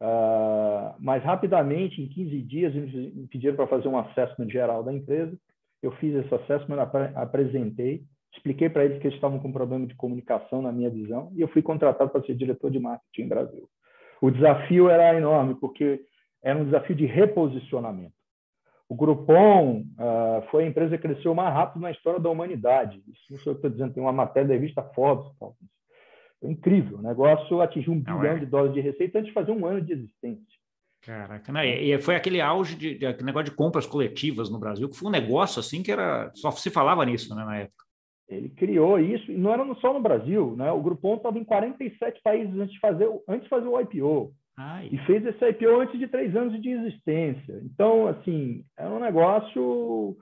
[0.00, 5.36] uh, mas rapidamente, em 15 dias, me pediram para fazer um assessment geral da empresa,
[5.82, 9.86] eu fiz esse assessment, ap apresentei, expliquei para eles que eles estavam com um problema
[9.86, 13.68] de comunicação, na minha visão, e eu fui contratado para ser diretor de marketing Brasil.
[14.20, 16.00] O desafio era enorme, porque
[16.42, 18.19] era um desafio de reposicionamento.
[18.90, 23.00] O Groupon uh, foi a empresa que cresceu mais rápido na história da humanidade.
[23.06, 25.30] Isso não sou eu que estou dizendo, tem uma matéria da revista Forbes.
[25.38, 25.54] Tal.
[26.40, 26.98] Foi incrível.
[26.98, 28.40] O negócio atingiu um bilhão é.
[28.40, 30.58] de dólares de receita antes de fazer um ano de existência.
[31.02, 34.96] Caraca, não, e foi aquele auge de, de negócio de compras coletivas no Brasil, que
[34.96, 37.84] foi um negócio assim que era só se falava nisso né, na época.
[38.28, 40.70] Ele criou isso, e não era só no Brasil, né?
[40.72, 44.34] O Groupon estava em 47 países antes de fazer, antes de fazer o IPO.
[44.62, 44.90] Ai.
[44.92, 47.60] E fez esse IPO antes de três anos de existência.
[47.64, 50.16] Então, assim, é um negócio.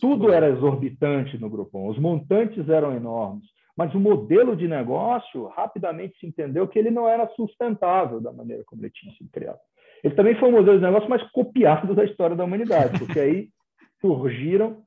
[0.00, 3.44] Tudo era exorbitante no Groupon, os montantes eram enormes,
[3.76, 8.62] mas o modelo de negócio rapidamente se entendeu que ele não era sustentável da maneira
[8.64, 9.58] como ele tinha sido criado.
[10.02, 13.48] Ele também foi um modelo de negócio mais copiado da história da humanidade, porque aí
[14.00, 14.82] surgiram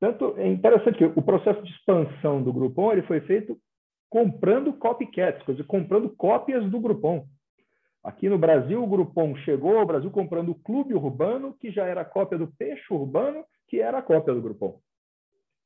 [0.00, 3.58] Tanto é interessante que o processo de expansão do Groupon ele foi feito
[4.08, 7.26] comprando copycats, quer dizer, comprando cópias do Groupon.
[8.08, 12.06] Aqui no Brasil, o Groupon chegou ao Brasil comprando o Clube Urbano, que já era
[12.06, 14.80] cópia do Peixe Urbano, que era a cópia do Groupon.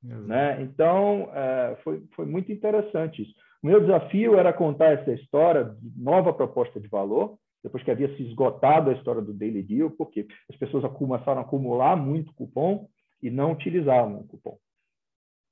[0.02, 0.60] Né?
[0.60, 3.32] Então, é, foi, foi muito interessante isso.
[3.62, 8.12] O meu desafio era contar essa história de nova proposta de valor, depois que havia
[8.16, 12.88] se esgotado a história do Daily Deal, porque as pessoas começaram a acumular muito cupom
[13.22, 14.58] e não utilizavam o cupom.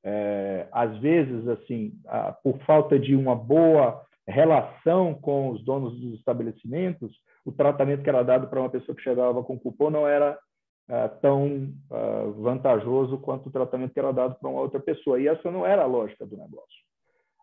[0.03, 1.92] É, às vezes, assim,
[2.42, 7.12] por falta de uma boa relação com os donos dos estabelecimentos,
[7.45, 10.38] o tratamento que era dado para uma pessoa que chegava com cupom não era
[10.88, 15.21] é, tão é, vantajoso quanto o tratamento que era dado para uma outra pessoa.
[15.21, 16.81] E essa não era a lógica do negócio.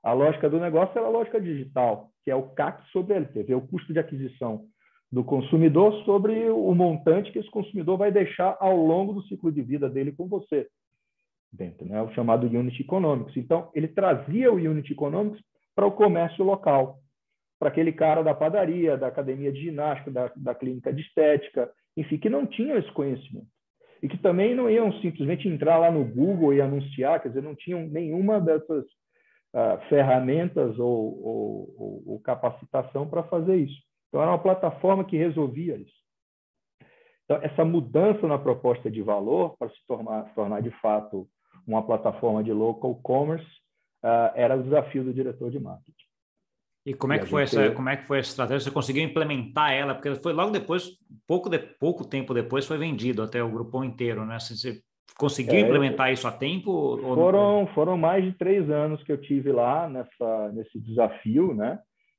[0.04, 3.68] A lógica do negócio era a lógica digital, que é o CAC sobre LTV, o
[3.68, 4.66] custo de aquisição
[5.12, 9.62] do consumidor sobre o montante que esse consumidor vai deixar ao longo do ciclo de
[9.62, 10.68] vida dele com você,
[11.52, 12.02] dentro, né?
[12.02, 13.36] o chamado Unit Economics.
[13.38, 15.42] Então, ele trazia o Unit Economics
[15.78, 16.98] para o comércio local,
[17.60, 22.18] para aquele cara da padaria, da academia de ginástica, da, da clínica de estética, enfim,
[22.18, 23.46] que não tinham esse conhecimento.
[24.02, 27.54] E que também não iam simplesmente entrar lá no Google e anunciar, quer dizer, não
[27.54, 33.80] tinham nenhuma dessas uh, ferramentas ou, ou, ou, ou capacitação para fazer isso.
[34.08, 35.98] Então, era uma plataforma que resolvia isso.
[37.26, 41.28] Então, essa mudança na proposta de valor para se tornar, tornar de fato
[41.68, 43.46] uma plataforma de local commerce
[44.04, 46.08] uh, era o desafio do diretor de marketing.
[46.86, 48.62] E como é, que foi essa, como é que foi essa estratégia?
[48.62, 49.94] Você conseguiu implementar ela?
[49.94, 50.90] Porque foi logo depois,
[51.28, 54.40] pouco, de, pouco tempo depois, foi vendido até o grupão inteiro, né?
[54.40, 54.82] Você
[55.18, 56.98] conseguiu é, implementar isso a tempo?
[57.02, 61.78] Foram, foram mais de três anos que eu tive lá nessa, nesse desafio, né?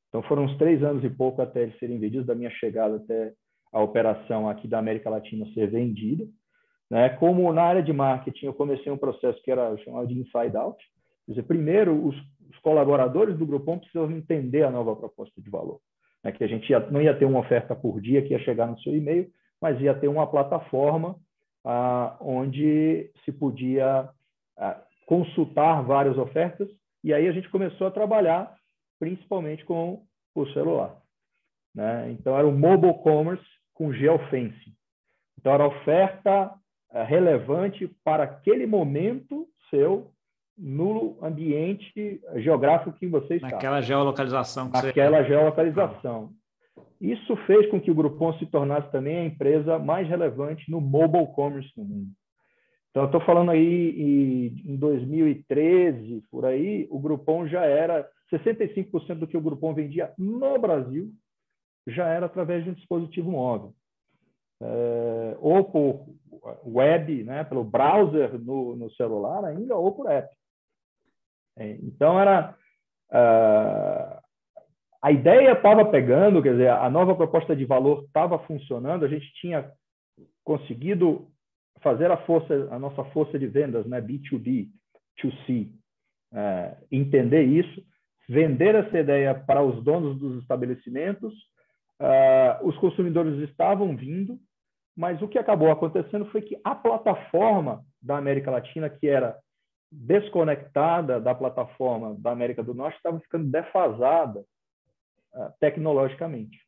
[0.08, 3.32] Então foram uns três anos e pouco até eles serem vendidos, da minha chegada até
[3.72, 6.26] a operação aqui da América Latina ser vendida.
[6.90, 7.08] Né?
[7.10, 10.82] Como na área de marketing eu comecei um processo que era chamado de inside out.
[11.28, 12.16] Quer dizer, primeiro os,
[12.48, 15.78] os colaboradores do Groupon precisam entender a nova proposta de valor.
[16.24, 16.32] Né?
[16.32, 18.80] Que a gente ia, não ia ter uma oferta por dia que ia chegar no
[18.80, 21.16] seu e-mail, mas ia ter uma plataforma
[21.62, 24.08] ah, onde se podia
[24.56, 26.66] ah, consultar várias ofertas.
[27.04, 28.56] E aí a gente começou a trabalhar
[28.98, 30.02] principalmente com
[30.34, 30.96] o celular.
[31.74, 32.10] Né?
[32.12, 34.72] Então, era o mobile commerce com geofencing.
[35.38, 36.54] Então, era oferta
[36.90, 40.10] eh, relevante para aquele momento seu
[40.59, 43.49] no ambiente geográfico que você está.
[43.49, 44.71] Naquela geolocalização.
[44.71, 45.29] Que Naquela você...
[45.29, 46.31] geolocalização.
[47.01, 51.29] Isso fez com que o Groupon se tornasse também a empresa mais relevante no mobile
[51.29, 52.09] commerce no mundo.
[52.90, 59.37] Então, estou falando aí em 2013, por aí, o Groupon já era 65% do que
[59.37, 61.12] o Groupon vendia no Brasil
[61.88, 63.73] já era através de um dispositivo móvel.
[64.61, 66.07] É, ou por
[66.64, 70.29] web, né, pelo browser no, no celular ainda, ou por app.
[71.59, 72.55] É, então, era...
[73.11, 74.18] Uh,
[75.01, 79.33] a ideia estava pegando, quer dizer, a nova proposta de valor estava funcionando, a gente
[79.35, 79.71] tinha
[80.44, 81.29] conseguido
[81.81, 84.68] fazer a força, a nossa força de vendas, né, B2B,
[85.23, 85.71] 2C,
[86.33, 87.83] é, entender isso,
[88.29, 91.33] vender essa ideia para os donos dos estabelecimentos.
[92.01, 94.38] Uh, os consumidores estavam vindo,
[94.97, 99.37] mas o que acabou acontecendo foi que a plataforma da América Latina, que era
[99.90, 104.40] desconectada da plataforma da América do Norte, estava ficando defasada
[105.35, 106.59] uh, tecnologicamente.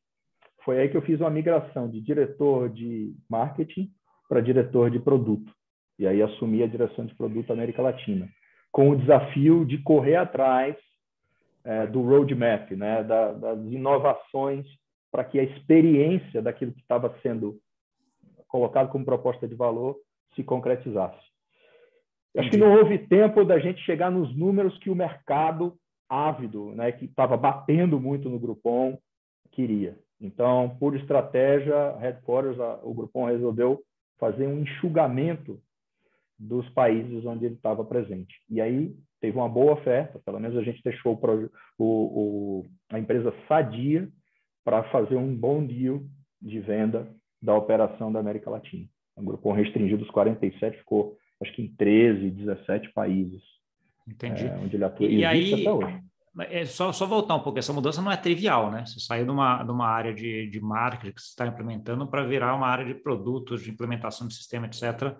[0.65, 3.91] Foi aí que eu fiz uma migração de diretor de marketing
[4.29, 5.53] para diretor de produto.
[5.99, 8.29] E aí assumi a direção de produto América Latina,
[8.73, 10.77] com o desafio de correr atrás
[11.65, 14.67] é, do roadmap, né, da, das inovações
[15.11, 17.59] para que a experiência daquilo que estava sendo
[18.47, 19.97] colocado como proposta de valor
[20.35, 21.30] se concretizasse.
[22.37, 25.75] Acho que não houve tempo da gente chegar nos números que o mercado
[26.09, 28.99] ávido, né, que estava batendo muito no Groupon,
[29.53, 29.97] queria.
[30.21, 33.81] Então, por estratégia, Headquarters, o Groupon resolveu
[34.19, 35.61] fazer um enxugamento
[36.39, 38.35] dos países onde ele estava presente.
[38.49, 41.19] E aí teve uma boa oferta, pelo menos a gente deixou
[41.79, 44.09] o, o, a empresa sadia
[44.65, 46.01] para fazer um bom deal
[46.41, 47.07] de venda
[47.43, 48.87] da operação da América Latina.
[49.17, 53.43] O grupo restringido dos 47 ficou, acho que em 13, 17 países.
[54.07, 54.47] Entendi.
[54.47, 56.03] É, onde ele atua e, e aí, até hoje.
[56.49, 58.87] É só, só voltar um pouco, essa mudança não é trivial, né?
[58.87, 62.25] Você saiu de uma, de uma área de, de marketing que você está implementando para
[62.25, 65.17] virar uma área de produtos, de implementação de sistema, etc.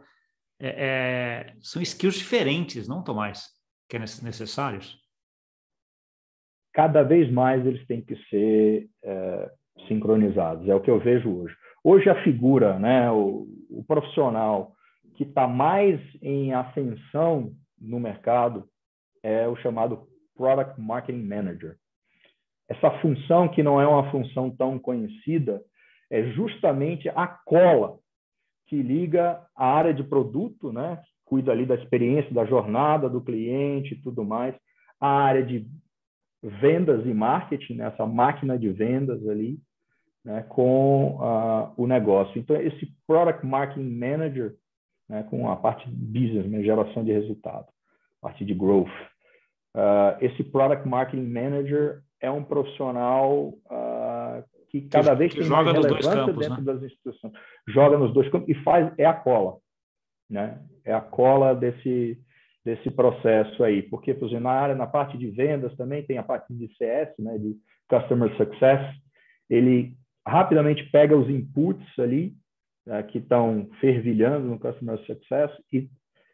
[0.59, 3.61] É, é, são skills diferentes, não, Tomás?
[3.91, 4.97] que é necessários?
[6.73, 9.51] Cada vez mais eles têm que ser é,
[9.89, 11.57] sincronizados, é o que eu vejo hoje.
[11.83, 14.73] Hoje a figura, né, o, o profissional
[15.21, 18.67] que está mais em ascensão no mercado
[19.23, 21.77] é o chamado Product Marketing Manager.
[22.67, 25.63] Essa função, que não é uma função tão conhecida,
[26.11, 27.99] é justamente a cola
[28.67, 33.93] que liga a área de produto, né, cuida ali da experiência, da jornada do cliente
[33.93, 34.55] e tudo mais,
[34.99, 35.67] a área de
[36.43, 39.59] vendas e marketing, né, essa máquina de vendas ali,
[40.25, 42.39] né, com uh, o negócio.
[42.39, 44.57] Então, esse Product Marketing Manager,
[45.11, 47.67] né, com a parte de business, né, geração de resultado,
[48.21, 48.89] parte de growth.
[49.75, 55.67] Uh, esse Product Marketing Manager é um profissional uh, que cada que, vez tem mais
[55.67, 56.73] relevância campos, dentro né?
[56.73, 57.33] das instituições.
[57.69, 59.57] Joga nos dois campos e faz, é a cola.
[60.29, 60.61] Né?
[60.85, 62.17] É a cola desse,
[62.65, 63.83] desse processo aí.
[63.83, 67.13] Porque, por exemplo, na área, na parte de vendas também tem a parte de CS,
[67.19, 67.57] né, de
[67.89, 68.95] Customer Success.
[69.49, 69.93] Ele
[70.25, 72.37] rapidamente pega os inputs ali
[72.87, 75.89] né, que estão fervilhando no Customer Success e,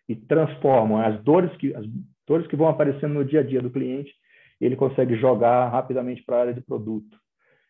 [0.09, 1.87] e transformam as dores que as
[2.27, 4.13] dores que vão aparecendo no dia a dia do cliente,
[4.61, 7.17] ele consegue jogar rapidamente para a área de produto.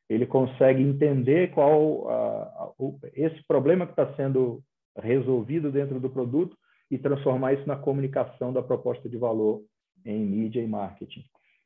[0.08, 4.62] Ele consegue entender qual a, o, esse problema que está sendo
[4.96, 6.56] resolvido dentro do produto
[6.90, 9.62] e transformar isso na comunicação da proposta de valor
[10.04, 11.24] em mídia e marketing.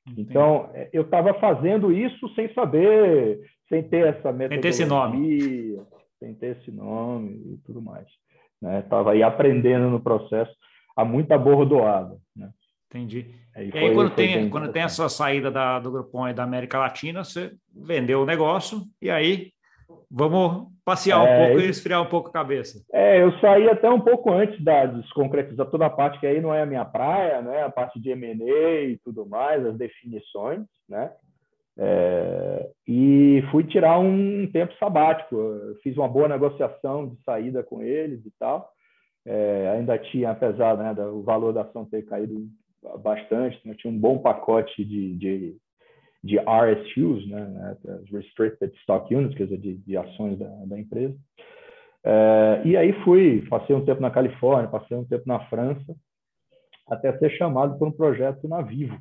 [0.08, 0.22] Entendi.
[0.30, 4.86] Então, é, eu estava fazendo isso sem saber, sem ter essa metodologia, sem ter esse
[4.86, 5.78] nome,
[6.20, 8.06] sem ter esse nome e tudo mais.
[8.84, 9.16] Estava né?
[9.16, 10.54] aí aprendendo no processo,
[10.96, 12.16] há muita bordoada.
[12.36, 12.48] Né?
[12.88, 13.34] Entendi.
[13.56, 16.78] Aí e aí, quando tem, quando tem essa saída da, do Grupom e da América
[16.78, 19.50] Latina, você vendeu o negócio e aí
[20.10, 22.84] Vamos passear é, um pouco e esfriar um pouco a cabeça.
[22.92, 26.26] É, eu saí até um pouco antes da, de se concretizar toda a parte que
[26.26, 27.62] aí não é a minha praia, né?
[27.62, 31.12] A parte de M&A e tudo mais, as definições, né?
[31.78, 35.36] É, e fui tirar um tempo sabático.
[35.36, 38.70] Eu fiz uma boa negociação de saída com eles e tal.
[39.26, 42.48] É, ainda tinha, apesar né, do valor da ação ter caído
[43.02, 45.56] bastante, né, tinha um bom pacote de, de
[46.22, 47.76] de RSUs, né, né
[48.12, 51.16] Restricted Stock Units, quer dizer, de, de ações da, da empresa.
[52.04, 55.96] É, e aí fui, passei um tempo na Califórnia, passei um tempo na França,
[56.88, 58.98] até ser chamado por um projeto na Vivo.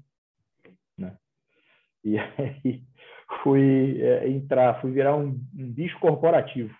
[2.03, 2.83] E aí
[3.43, 6.73] fui é, entrar, fui virar um, um bicho corporativo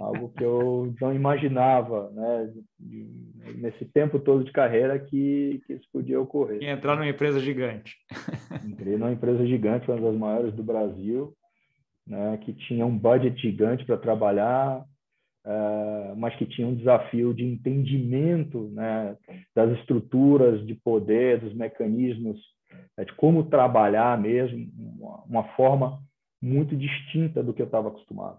[0.00, 2.52] algo que eu não imaginava, né,
[3.56, 6.62] nesse tempo todo de carreira que, que isso podia ocorrer.
[6.62, 7.96] E entrar numa empresa gigante.
[8.64, 11.34] Entrei numa empresa gigante, uma das maiores do Brasil,
[12.06, 14.84] né, que tinha um budget gigante para trabalhar,
[15.46, 19.16] uh, mas que tinha um desafio de entendimento né,
[19.54, 22.38] das estruturas de poder, dos mecanismos,
[22.96, 26.02] né, de como trabalhar mesmo, uma, uma forma
[26.40, 28.38] muito distinta do que eu estava acostumado.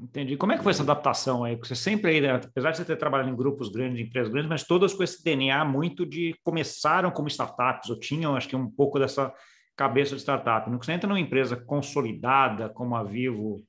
[0.00, 0.36] Entendi.
[0.36, 1.56] Como é que foi essa adaptação aí?
[1.56, 4.62] Porque você sempre, né, apesar de você ter trabalhado em grupos grandes, empresas grandes, mas
[4.62, 8.98] todas com esse DNA muito de começaram como startups, ou tinham, acho que um pouco
[8.98, 9.32] dessa
[9.76, 10.70] cabeça de startup.
[10.70, 13.60] No que você entra numa empresa consolidada como a Vivo,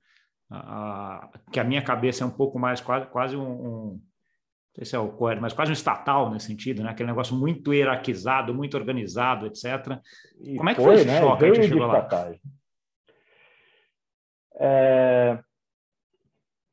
[0.52, 4.09] a, que a minha cabeça é um pouco mais quase, quase um, um não
[4.80, 6.90] sei se é o correto, mas quase um estatal nesse sentido, né?
[6.92, 10.00] Aquele negócio muito hierarquizado, muito organizado, etc.
[10.42, 11.20] E Como é que foi, foi esse né?
[11.20, 11.42] choque?
[11.42, 12.08] Veio de lá?
[14.62, 15.40] É,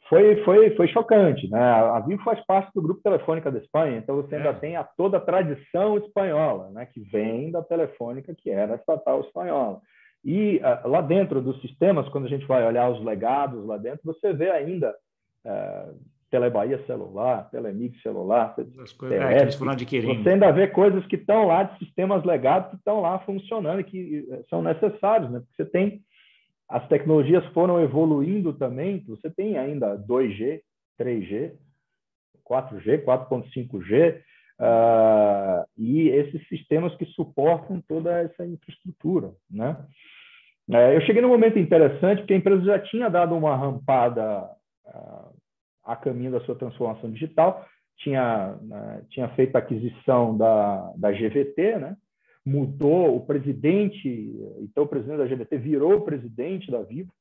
[0.09, 1.49] foi, foi, foi chocante.
[1.51, 1.59] Né?
[1.61, 4.55] A Vivo faz parte do Grupo Telefônica da Espanha, então você ainda é.
[4.55, 6.87] tem a, toda a tradição espanhola, né?
[6.87, 9.81] que vem da Telefônica, que era estatal espanhola.
[10.25, 14.01] E uh, lá dentro dos sistemas, quando a gente vai olhar os legados lá dentro,
[14.05, 14.95] você vê ainda
[15.45, 20.23] uh, Telebahia celular, Telemix celular, As coisas, é, eles foram adquirindo.
[20.23, 23.85] Você ainda vê coisas que estão lá de sistemas legados que estão lá funcionando e
[23.85, 25.39] que eh, são necessários, né?
[25.41, 26.03] Porque você tem
[26.69, 29.05] as tecnologias foram evoluindo também.
[29.07, 30.61] Você tem ainda 2G,
[31.01, 31.53] 3G,
[32.45, 34.21] 4G, 4.5G,
[34.61, 39.33] uh, e esses sistemas que suportam toda essa infraestrutura.
[39.51, 39.77] Né?
[40.73, 44.51] É, eu cheguei num momento interessante, porque a empresa já tinha dado uma rampada
[44.87, 45.46] uh,
[45.87, 47.65] a caminho da sua transformação digital,
[47.99, 51.97] tinha, uh, tinha feito a aquisição da, da GVT, né?
[52.47, 54.09] mudou o presidente,
[54.61, 57.13] então o presidente da GBT virou o presidente da Vivo,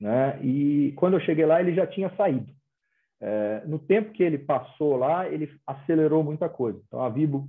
[0.00, 0.40] né?
[0.42, 2.52] E quando eu cheguei lá ele já tinha saído.
[3.20, 6.82] É, no tempo que ele passou lá, ele acelerou muita coisa.
[6.84, 7.48] Então a Vivo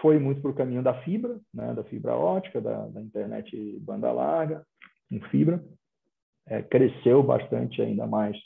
[0.00, 1.74] foi muito para o caminho da fibra, né?
[1.74, 4.64] Da fibra ótica, da, da internet banda larga,
[5.10, 5.62] com fibra,
[6.46, 8.36] é, cresceu bastante ainda mais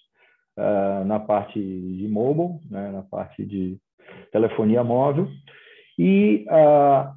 [0.57, 2.91] uh, na parte de mobile, né?
[2.91, 3.79] Na parte de
[4.31, 5.29] telefonia móvel
[5.99, 7.15] e uh,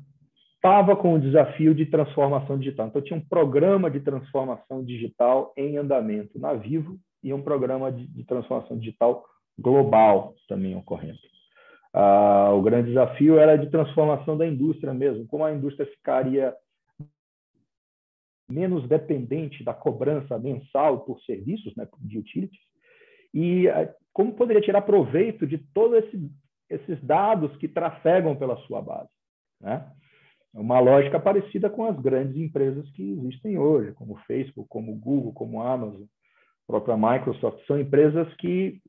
[0.56, 2.88] estava com o desafio de transformação digital.
[2.88, 8.08] Então, tinha um programa de transformação digital em andamento na Vivo e um programa de,
[8.08, 9.26] de transformação digital
[9.58, 11.20] global também ocorrendo.
[11.94, 16.54] Ah, o grande desafio era de transformação da indústria mesmo, como a indústria ficaria
[18.50, 22.69] menos dependente da cobrança mensal por serviços, né, de utilities,
[23.34, 26.32] e ah, como poderia tirar proveito de todos esse,
[26.70, 29.10] esses dados que trafegam pela sua base.
[29.62, 29.86] Né?
[30.54, 35.62] Uma lógica parecida com as grandes empresas que existem hoje, como Facebook, como Google, como
[35.62, 36.04] Amazon,
[36.66, 38.80] própria Microsoft, são empresas que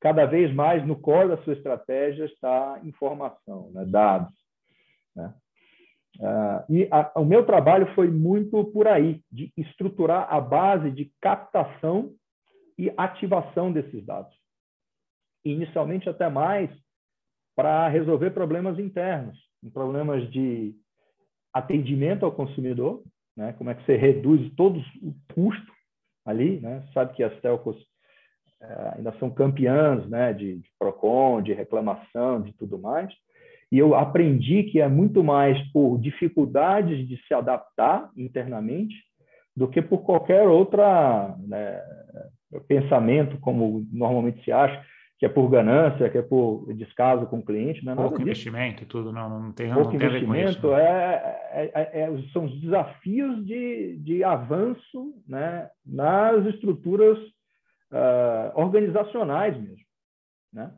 [0.00, 3.84] cada vez mais no core da sua estratégia está informação, né?
[3.84, 4.32] dados.
[5.14, 5.34] Né?
[6.20, 11.12] Uh, e a, o meu trabalho foi muito por aí, de estruturar a base de
[11.20, 12.12] captação
[12.78, 14.32] e ativação desses dados.
[15.44, 16.70] Inicialmente, até mais
[17.56, 19.36] para resolver problemas internos,
[19.72, 20.74] problemas de
[21.52, 23.02] atendimento ao consumidor,
[23.36, 23.52] né?
[23.54, 25.72] como é que você reduz todo o custo
[26.24, 26.86] ali, né?
[26.94, 27.76] sabe que as telcos
[28.60, 33.12] é, ainda são campeãs né, de, de PROCON, de reclamação, de tudo mais.
[33.70, 38.94] E eu aprendi que é muito mais por dificuldades de se adaptar internamente
[39.54, 41.82] do que por qualquer outra né,
[42.66, 44.84] pensamento, como normalmente se acha,
[45.18, 47.84] que é por ganância, que é por descaso com o cliente.
[47.84, 47.94] Né?
[47.94, 52.22] Pouco investimento e tudo, não, não tem, Pouco não tem investimento, é, é, é, é,
[52.32, 59.84] são os desafios de, de avanço né, nas estruturas uh, organizacionais mesmo,
[60.52, 60.72] né?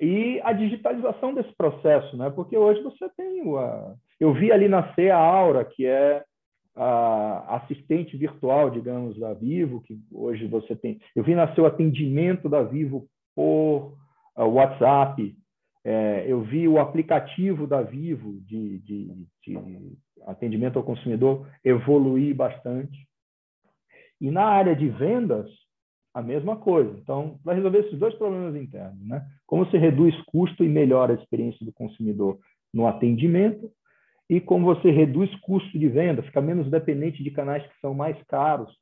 [0.00, 2.28] E a digitalização desse processo, né?
[2.28, 3.56] Porque hoje você tem o,
[4.18, 6.24] eu vi ali nascer a Aura, que é
[6.76, 11.00] a assistente virtual, digamos, da Vivo, que hoje você tem.
[11.14, 13.96] Eu vi nascer o atendimento da Vivo por
[14.36, 15.36] uh, WhatsApp.
[15.84, 19.58] É, eu vi o aplicativo da Vivo de, de, de
[20.26, 23.06] atendimento ao consumidor evoluir bastante.
[24.20, 25.48] E na área de vendas,
[26.14, 26.96] a mesma coisa.
[26.98, 29.24] Então, vai resolver esses dois problemas internos, né?
[29.46, 32.38] Como você reduz custo e melhora a experiência do consumidor
[32.72, 33.70] no atendimento
[34.28, 38.16] e como você reduz custo de venda, fica menos dependente de canais que são mais
[38.24, 38.74] caros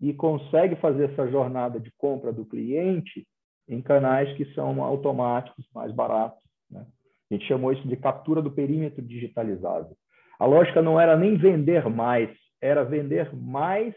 [0.00, 3.26] e consegue fazer essa jornada de compra do cliente
[3.68, 6.42] em canais que são automáticos, mais baratos.
[6.70, 6.86] Né?
[7.30, 9.94] A gente chamou isso de captura do perímetro digitalizado.
[10.38, 12.30] A lógica não era nem vender mais,
[12.60, 13.94] era vender mais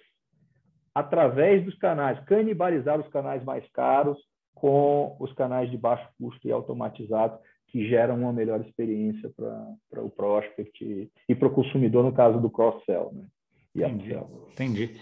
[0.94, 4.18] através dos canais, canibalizar os canais mais caros
[4.54, 7.40] com os canais de baixo custo e automatizados,
[7.72, 9.32] que geram uma melhor experiência
[9.90, 13.12] para o prospect e para o consumidor, no caso do cross-sell.
[13.14, 13.24] Né?
[13.74, 14.18] E entendi,
[14.52, 15.02] entendi.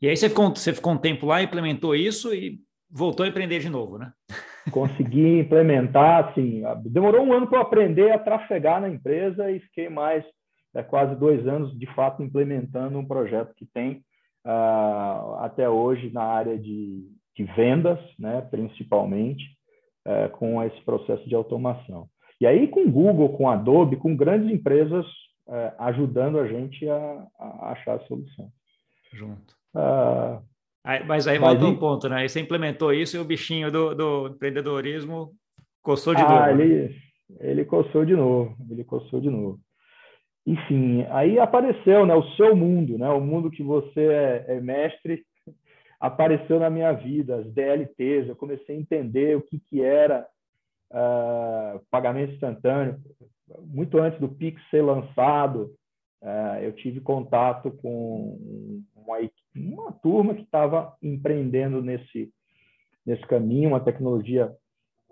[0.00, 2.58] E aí você ficou, você ficou um tempo lá, implementou isso e
[2.90, 4.12] voltou a empreender de novo, né?
[4.70, 10.24] Consegui implementar, assim, demorou um ano para aprender a trafegar na empresa e fiquei mais
[10.74, 14.02] é, quase dois anos, de fato, implementando um projeto que tem
[14.44, 19.44] uh, até hoje na área de, de vendas, né, principalmente,
[20.06, 22.08] uh, com esse processo de automação.
[22.40, 25.06] E aí, com Google, com Adobe, com grandes empresas
[25.48, 28.48] uh, ajudando a gente a, a achar a solução.
[29.12, 29.54] Junto.
[29.74, 30.42] Uh,
[30.84, 32.22] aí, mas aí volta um ponto, né?
[32.22, 35.30] Aí você implementou isso e o bichinho do, do empreendedorismo
[35.82, 36.56] coçou de ah, novo.
[36.56, 36.64] Né?
[36.64, 36.96] Ele,
[37.40, 39.60] ele coçou de novo, ele coçou de novo
[40.46, 45.22] enfim, aí apareceu né, o seu mundo, né, o mundo que você é, é mestre,
[46.02, 50.26] apareceu na minha vida, as DLTs, eu comecei a entender o que, que era
[50.90, 52.98] uh, pagamento instantâneo.
[53.60, 55.72] Muito antes do Pix ser lançado,
[56.20, 58.36] uh, eu tive contato com
[58.96, 59.18] uma,
[59.54, 62.32] uma turma que estava empreendendo nesse,
[63.06, 64.52] nesse caminho, uma tecnologia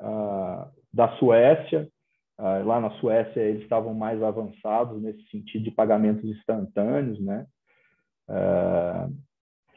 [0.00, 1.88] uh, da Suécia,
[2.64, 7.46] lá na Suécia eles estavam mais avançados nesse sentido de pagamentos instantâneos, né?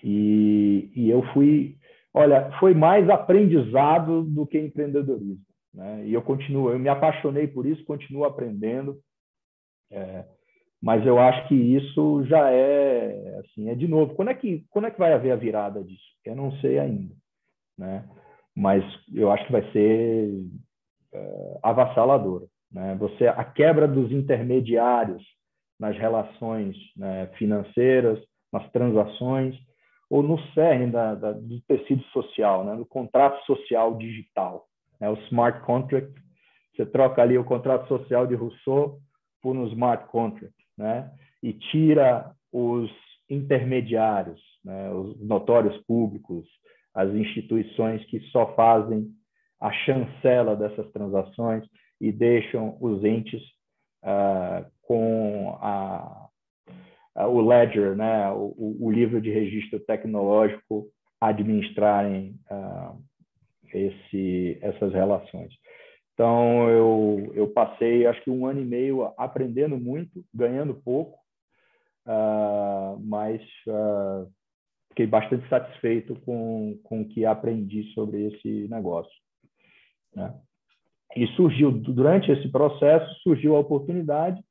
[0.03, 1.77] E, e, eu fui,
[2.13, 6.05] olha, foi mais aprendizado do que empreendedorismo, né?
[6.05, 8.99] E eu continuo, eu me apaixonei por isso, continuo aprendendo,
[9.91, 10.25] é,
[10.81, 14.15] mas eu acho que isso já é, assim, é de novo.
[14.15, 16.03] Quando é que, quando é que vai haver a virada disso?
[16.25, 17.15] Eu não sei ainda,
[17.77, 18.03] né?
[18.53, 18.83] Mas
[19.13, 20.29] eu acho que vai ser
[21.13, 22.45] uh, avassaladora.
[22.71, 22.95] Né?
[22.99, 25.23] Você a quebra dos intermediários
[25.79, 28.19] nas relações né, financeiras,
[28.51, 29.55] nas transações,
[30.13, 34.67] ou no cerne da, da, do tecido social, né, no contrato social digital,
[35.01, 36.13] né, o smart contract.
[36.71, 38.99] Você troca ali o contrato social de Rousseau
[39.41, 41.11] por um smart contract, né,
[41.41, 42.91] e tira os
[43.27, 46.45] intermediários, né, os notórios públicos,
[46.93, 49.07] as instituições que só fazem
[49.59, 51.65] a chancela dessas transações
[51.99, 53.41] e deixam os entes
[54.03, 56.22] uh, com a,
[57.15, 60.87] o ledger, né, o, o, livro de registro tecnológico,
[61.21, 62.99] administrarem uh,
[63.73, 65.53] esse, essas relações.
[66.13, 71.17] Então, eu, eu passei, acho que um ano e meio aprendendo muito, ganhando pouco,
[72.05, 74.29] uh, mas uh,
[74.89, 79.13] fiquei bastante satisfeito com, com o que aprendi sobre esse negócio.
[80.15, 80.33] Né?
[81.15, 84.43] E surgiu, durante esse processo, surgiu a oportunidade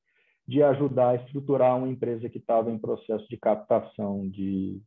[0.53, 4.83] de ajudar a estruturar uma empresa que estava em processo de captação de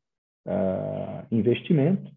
[0.46, 2.12] uh, investimento,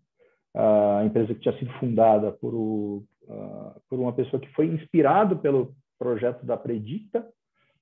[0.54, 5.38] a empresa que tinha sido fundada por, o, uh, por uma pessoa que foi inspirado
[5.38, 7.26] pelo projeto da Predicta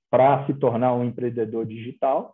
[0.09, 2.33] para se tornar um empreendedor digital.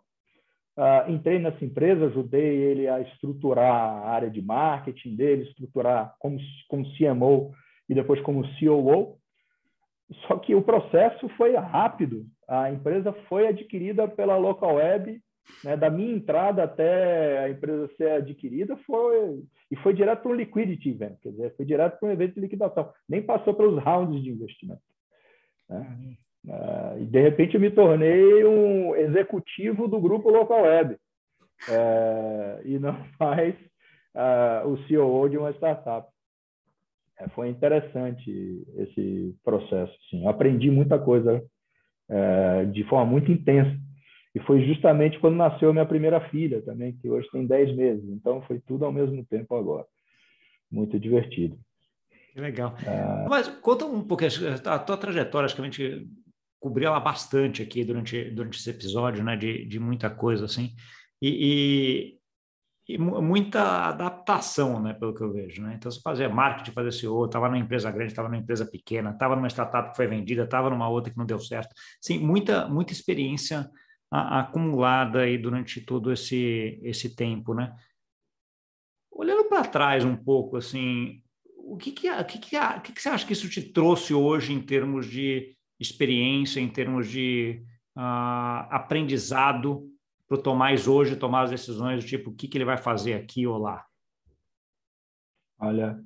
[0.76, 6.38] Uh, entrei nessa empresa, ajudei ele a estruturar a área de marketing dele, estruturar como,
[6.68, 7.52] como CMO
[7.88, 9.18] e depois como COO.
[10.28, 12.26] Só que o processo foi rápido.
[12.48, 15.20] A empresa foi adquirida pela Local Web
[15.62, 20.34] né, da minha entrada até a empresa ser adquirida foi e foi direto para um
[20.34, 24.22] liquidity event, quer dizer, foi direto para um evento de liquidação, nem passou pelos rounds
[24.22, 24.82] de investimento.
[25.68, 26.16] Né?
[26.46, 32.78] Uh, e de repente eu me tornei um executivo do grupo Local Web uh, e
[32.78, 33.54] não mais
[34.14, 36.06] uh, o CEO de uma startup.
[37.18, 39.96] É, foi interessante esse processo.
[40.10, 40.24] Sim.
[40.24, 41.42] Eu aprendi muita coisa
[42.72, 43.76] de forma muito intensa
[44.34, 48.04] e foi justamente quando nasceu a minha primeira filha também, que hoje tem 10 meses.
[48.10, 49.86] Então foi tudo ao mesmo tempo agora.
[50.70, 51.56] Muito divertido.
[52.32, 52.74] Que legal.
[52.84, 56.08] Ah, Mas conta um pouco a tua trajetória, acho que a gente
[56.58, 59.36] cobriu ela bastante aqui durante, durante esse episódio, né?
[59.36, 60.74] De, de muita coisa, assim.
[61.22, 62.18] E,
[62.86, 64.92] e, muita adaptação, né?
[64.92, 65.74] Pelo que eu vejo, né?
[65.74, 69.34] Então, você fazia marketing, fazia CEO, estava numa empresa grande, estava numa empresa pequena, estava
[69.34, 71.74] numa startup que foi vendida, estava numa outra que não deu certo.
[72.00, 73.70] Sim, muita, muita experiência
[74.10, 77.74] a, acumulada aí durante todo esse, esse tempo, né?
[79.10, 81.22] Olhando para trás um pouco, assim,
[81.56, 84.12] o que que, o que, que, o que, que você acha que isso te trouxe
[84.12, 87.64] hoje em termos de experiência, em termos de
[87.96, 89.88] uh, aprendizado
[90.28, 93.14] para o Tomás hoje tomar as decisões do tipo o que, que ele vai fazer
[93.14, 93.84] aqui ou lá?
[95.60, 95.98] Olha,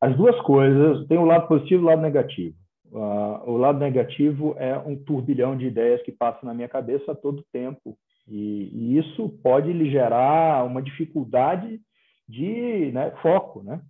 [0.00, 2.56] as duas coisas, tem o lado positivo e o lado negativo.
[2.86, 7.14] Uh, o lado negativo é um turbilhão de ideias que passa na minha cabeça a
[7.14, 7.96] todo tempo.
[8.26, 11.80] E, e isso pode lhe gerar uma dificuldade
[12.28, 13.62] de né, foco.
[13.62, 13.80] Né?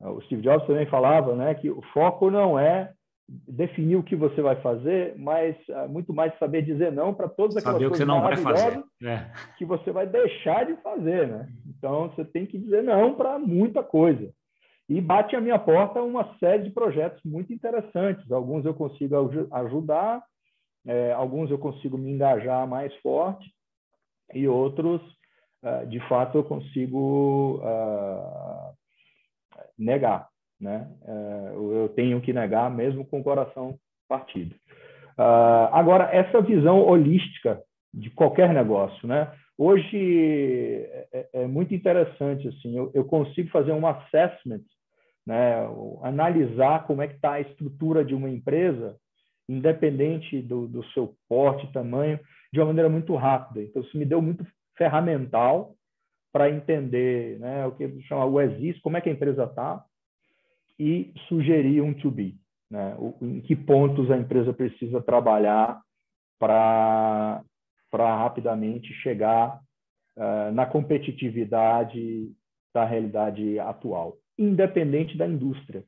[0.00, 2.92] O Steve Jobs também falava né, que o foco não é
[3.28, 7.56] definir o que você vai fazer, mas uh, muito mais saber dizer não para todas
[7.56, 8.84] aquelas saber coisas que você não vai fazer.
[9.02, 9.30] É.
[9.56, 11.28] que você vai deixar de fazer.
[11.28, 11.48] Né?
[11.66, 14.30] Então, você tem que dizer não para muita coisa.
[14.88, 18.30] E bate à minha porta uma série de projetos muito interessantes.
[18.30, 19.16] Alguns eu consigo
[19.50, 20.22] ajudar,
[20.86, 23.50] é, alguns eu consigo me engajar mais forte,
[24.32, 25.00] e outros,
[25.62, 28.74] uh, de fato, eu consigo uh,
[29.78, 30.28] negar.
[30.60, 30.88] Né?
[31.02, 33.78] Uh, eu tenho que negar, mesmo com o coração
[34.08, 34.54] partido.
[35.72, 37.60] agora, essa visão holística
[37.92, 39.32] de qualquer negócio, né?
[39.56, 44.64] Hoje é, é, é, muito interessante assim, eu, consigo fazer um assessment
[45.26, 45.66] né?
[46.02, 48.96] analisar como é que está a estrutura de uma empresa,
[49.48, 52.18] independente do, do seu porte, tamanho,
[52.52, 53.62] de uma maneira muito rápida.
[53.62, 54.46] Então, isso me deu muito
[54.76, 55.74] ferramental
[56.32, 59.84] para entender né, o que chama o exist, como é que a empresa está,
[60.78, 62.36] e sugerir um to be.
[62.70, 62.96] Né?
[63.20, 65.80] Em que pontos a empresa precisa trabalhar
[66.38, 67.42] para
[67.92, 69.60] rapidamente chegar
[70.16, 72.32] uh, na competitividade
[72.74, 75.84] da realidade atual independente da indústria,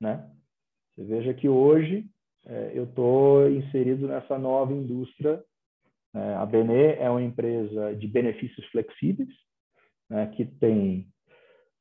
[0.00, 0.28] né?
[0.96, 2.06] Você veja que hoje
[2.46, 5.42] é, eu estou inserido nessa nova indústria.
[6.12, 6.34] Né?
[6.36, 9.28] A Benê é uma empresa de benefícios flexíveis,
[10.08, 10.26] né?
[10.28, 11.08] que tem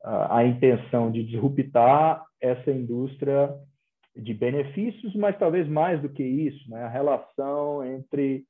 [0.04, 3.50] a intenção de disruptar essa indústria
[4.16, 6.84] de benefícios, mas talvez mais do que isso, né?
[6.84, 8.46] a relação entre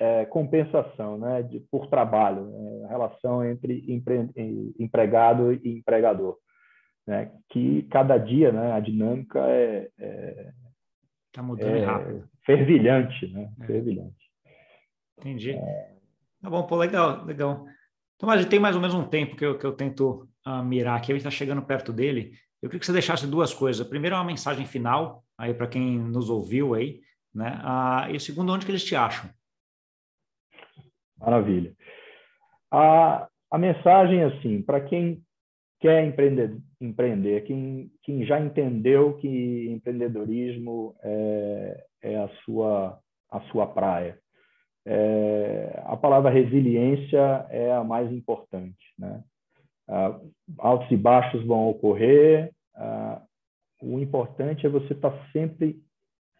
[0.00, 1.42] é, compensação né?
[1.42, 2.84] de, por trabalho, né?
[2.84, 4.28] a relação entre empre,
[4.78, 6.36] empregado e empregador
[7.06, 7.32] né?
[7.48, 10.52] que cada dia né, a dinâmica é, é
[11.32, 12.28] tá mudando é rápido.
[12.44, 13.50] fervilhante, né?
[13.62, 13.66] É.
[13.66, 14.30] Fervilhante.
[15.18, 15.52] Entendi.
[15.52, 15.94] É...
[16.42, 17.64] Tá bom, pô, legal, legal.
[18.22, 21.12] Mas tem mais ou menos um tempo que eu, que eu tento uh, mirar aqui,
[21.12, 22.32] a gente está chegando perto dele.
[22.62, 23.86] Eu queria que você deixasse duas coisas.
[23.86, 27.00] Primeiro, uma mensagem final aí para quem nos ouviu aí,
[27.34, 27.60] né?
[27.62, 29.30] Uh, e segundo, onde que eles te acham?
[31.16, 31.74] Maravilha.
[32.70, 35.22] A, a mensagem, assim, para quem
[35.80, 42.98] quer empreender, empreender quem, quem já entendeu que empreendedorismo é, é a, sua,
[43.30, 44.18] a sua praia.
[44.84, 48.78] É, a palavra resiliência é a mais importante.
[48.98, 49.22] Né?
[49.88, 50.18] Ah,
[50.58, 53.22] altos e baixos vão ocorrer, ah,
[53.80, 55.80] o importante é você estar tá sempre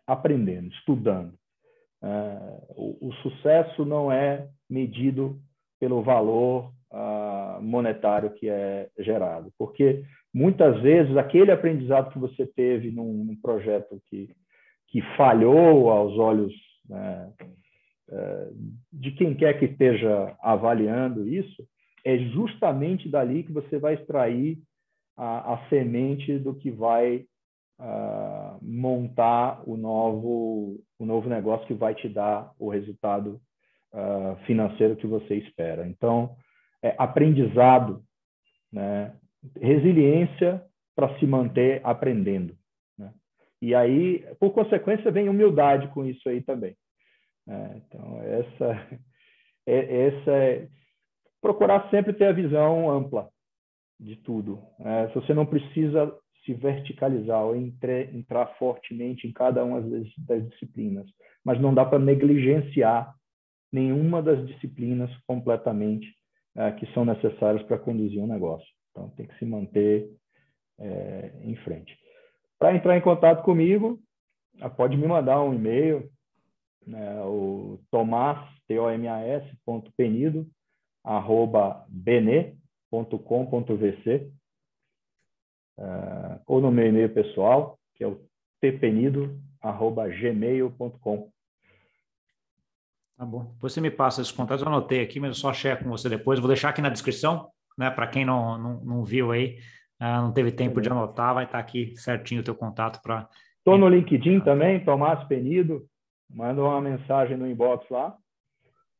[0.06, 1.34] aprendendo, estudando.
[2.02, 5.38] É, o, o, sucesso não é medido
[5.80, 6.72] pelo valor
[7.60, 14.00] monetário que é gerado, porque muitas vezes aquele aprendizado que você teve num, num projeto
[14.06, 14.34] que,
[14.86, 16.54] que falhou aos olhos
[16.88, 17.32] né,
[18.10, 18.48] é,
[18.92, 21.62] de quem quer que esteja avaliando isso,
[22.08, 24.58] é justamente dali que você vai extrair
[25.14, 27.26] a, a semente do que vai
[27.78, 33.38] uh, montar o novo, o novo negócio que vai te dar o resultado
[33.92, 35.86] uh, financeiro que você espera.
[35.86, 36.34] Então,
[36.82, 38.02] é aprendizado,
[38.72, 39.14] né?
[39.60, 40.64] resiliência
[40.96, 42.56] para se manter aprendendo.
[42.96, 43.12] Né?
[43.60, 46.74] E aí, por consequência, vem humildade com isso aí também.
[47.46, 47.82] Né?
[47.84, 48.98] Então, essa,
[49.66, 50.68] é, essa é
[51.40, 53.28] procurar sempre ter a visão ampla
[53.98, 54.62] de tudo.
[54.80, 56.12] É, se você não precisa
[56.44, 61.06] se verticalizar ou entre, entrar fortemente em cada uma das, das disciplinas,
[61.44, 63.14] mas não dá para negligenciar
[63.72, 66.06] nenhuma das disciplinas completamente
[66.56, 68.66] é, que são necessárias para conduzir um negócio.
[68.90, 70.10] Então, tem que se manter
[70.78, 71.96] é, em frente.
[72.58, 74.00] Para entrar em contato comigo,
[74.76, 76.10] pode me mandar um e-mail,
[76.86, 80.46] né, o tomás, T-O-M-A-S, ponto penido,
[81.04, 82.56] arroba bene.com.vc,
[85.78, 88.20] uh, ou no meu e-mail pessoal, que é o
[88.60, 91.32] tpenido.gmail.com.
[93.16, 93.50] Tá bom.
[93.54, 96.08] Depois você me passa esses contatos, eu anotei aqui, mas eu só checo com você
[96.08, 96.38] depois.
[96.38, 97.90] Vou deixar aqui na descrição, né?
[97.90, 99.58] Para quem não, não, não, viu aí,
[100.00, 103.28] uh, não teve tempo de anotar, vai estar tá aqui certinho o teu contato para.
[103.58, 105.84] Estou no LinkedIn também, Tomás Penido.
[106.30, 108.16] Manda uma mensagem no inbox lá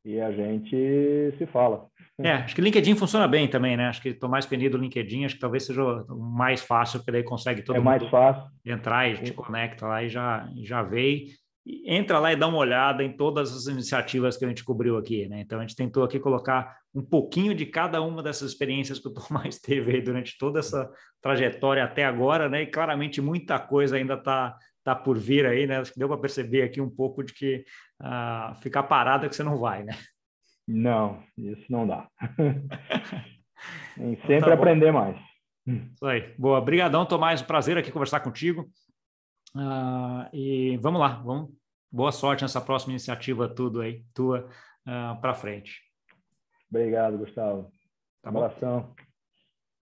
[0.09, 1.86] e a gente se fala.
[2.18, 3.86] É, acho que o LinkedIn funciona bem também, né?
[3.86, 7.12] Acho que estou mais penido o LinkedIn, acho que talvez seja o mais fácil, porque
[7.12, 8.50] daí consegue todo é mais fácil.
[8.64, 11.26] entrar e te conecta lá e já, já veio.
[11.84, 15.28] Entra lá e dá uma olhada em todas as iniciativas que a gente cobriu aqui,
[15.28, 15.42] né?
[15.42, 19.12] Então a gente tentou aqui colocar um pouquinho de cada uma dessas experiências que o
[19.12, 20.90] Tomás teve aí durante toda essa
[21.20, 22.62] trajetória até agora, né?
[22.62, 24.56] E claramente muita coisa ainda está
[24.89, 25.78] tá por vir aí, né?
[25.78, 27.64] Acho que deu para perceber aqui um pouco de que
[28.01, 29.93] uh, ficar parado é que você não vai, né?
[30.66, 32.09] Não, isso não dá.
[33.97, 35.18] Tem sempre tá aprender mais.
[35.66, 36.34] Isso aí.
[36.39, 36.59] Boa.
[36.59, 37.43] Obrigadão, Tomás.
[37.43, 38.70] Prazer aqui conversar contigo.
[39.55, 41.20] Uh, e vamos lá.
[41.22, 41.51] Vamos.
[41.91, 44.51] Boa sorte nessa próxima iniciativa tudo aí, tua, uh,
[44.86, 45.82] ah, para frente.
[46.70, 47.70] Obrigado, Gustavo.
[48.22, 48.95] Tá Abração.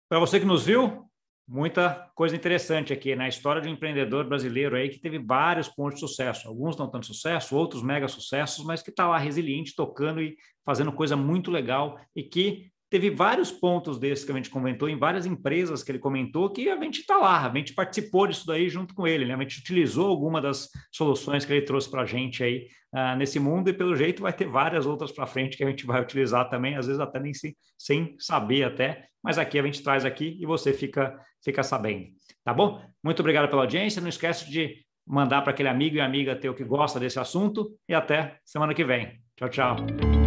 [0.08, 1.09] Para você que nos viu,
[1.50, 3.30] muita coisa interessante aqui na né?
[3.30, 6.47] história de um empreendedor brasileiro aí que teve vários pontos de sucesso.
[6.47, 10.91] Alguns não tanto sucesso, outros mega sucessos, mas que está lá resiliente, tocando e fazendo
[10.91, 15.26] coisa muito legal e que teve vários pontos desses que a gente comentou em várias
[15.26, 18.94] empresas que ele comentou que a gente está lá, a gente participou disso daí junto
[18.96, 19.36] com ele, né?
[19.36, 23.40] A gente utilizou alguma das soluções que ele trouxe para a gente aí uh, nesse
[23.40, 26.50] mundo e pelo jeito vai ter várias outras para frente que a gente vai utilizar
[26.50, 30.38] também, às vezes até nem sem, sem saber até, mas aqui a gente traz aqui
[30.40, 32.08] e você fica fica sabendo,
[32.44, 32.82] tá bom?
[33.04, 36.64] Muito obrigado pela audiência, não esquece de mandar para aquele amigo e amiga teu que
[36.64, 39.20] gosta desse assunto e até semana que vem.
[39.36, 40.18] Tchau, tchau.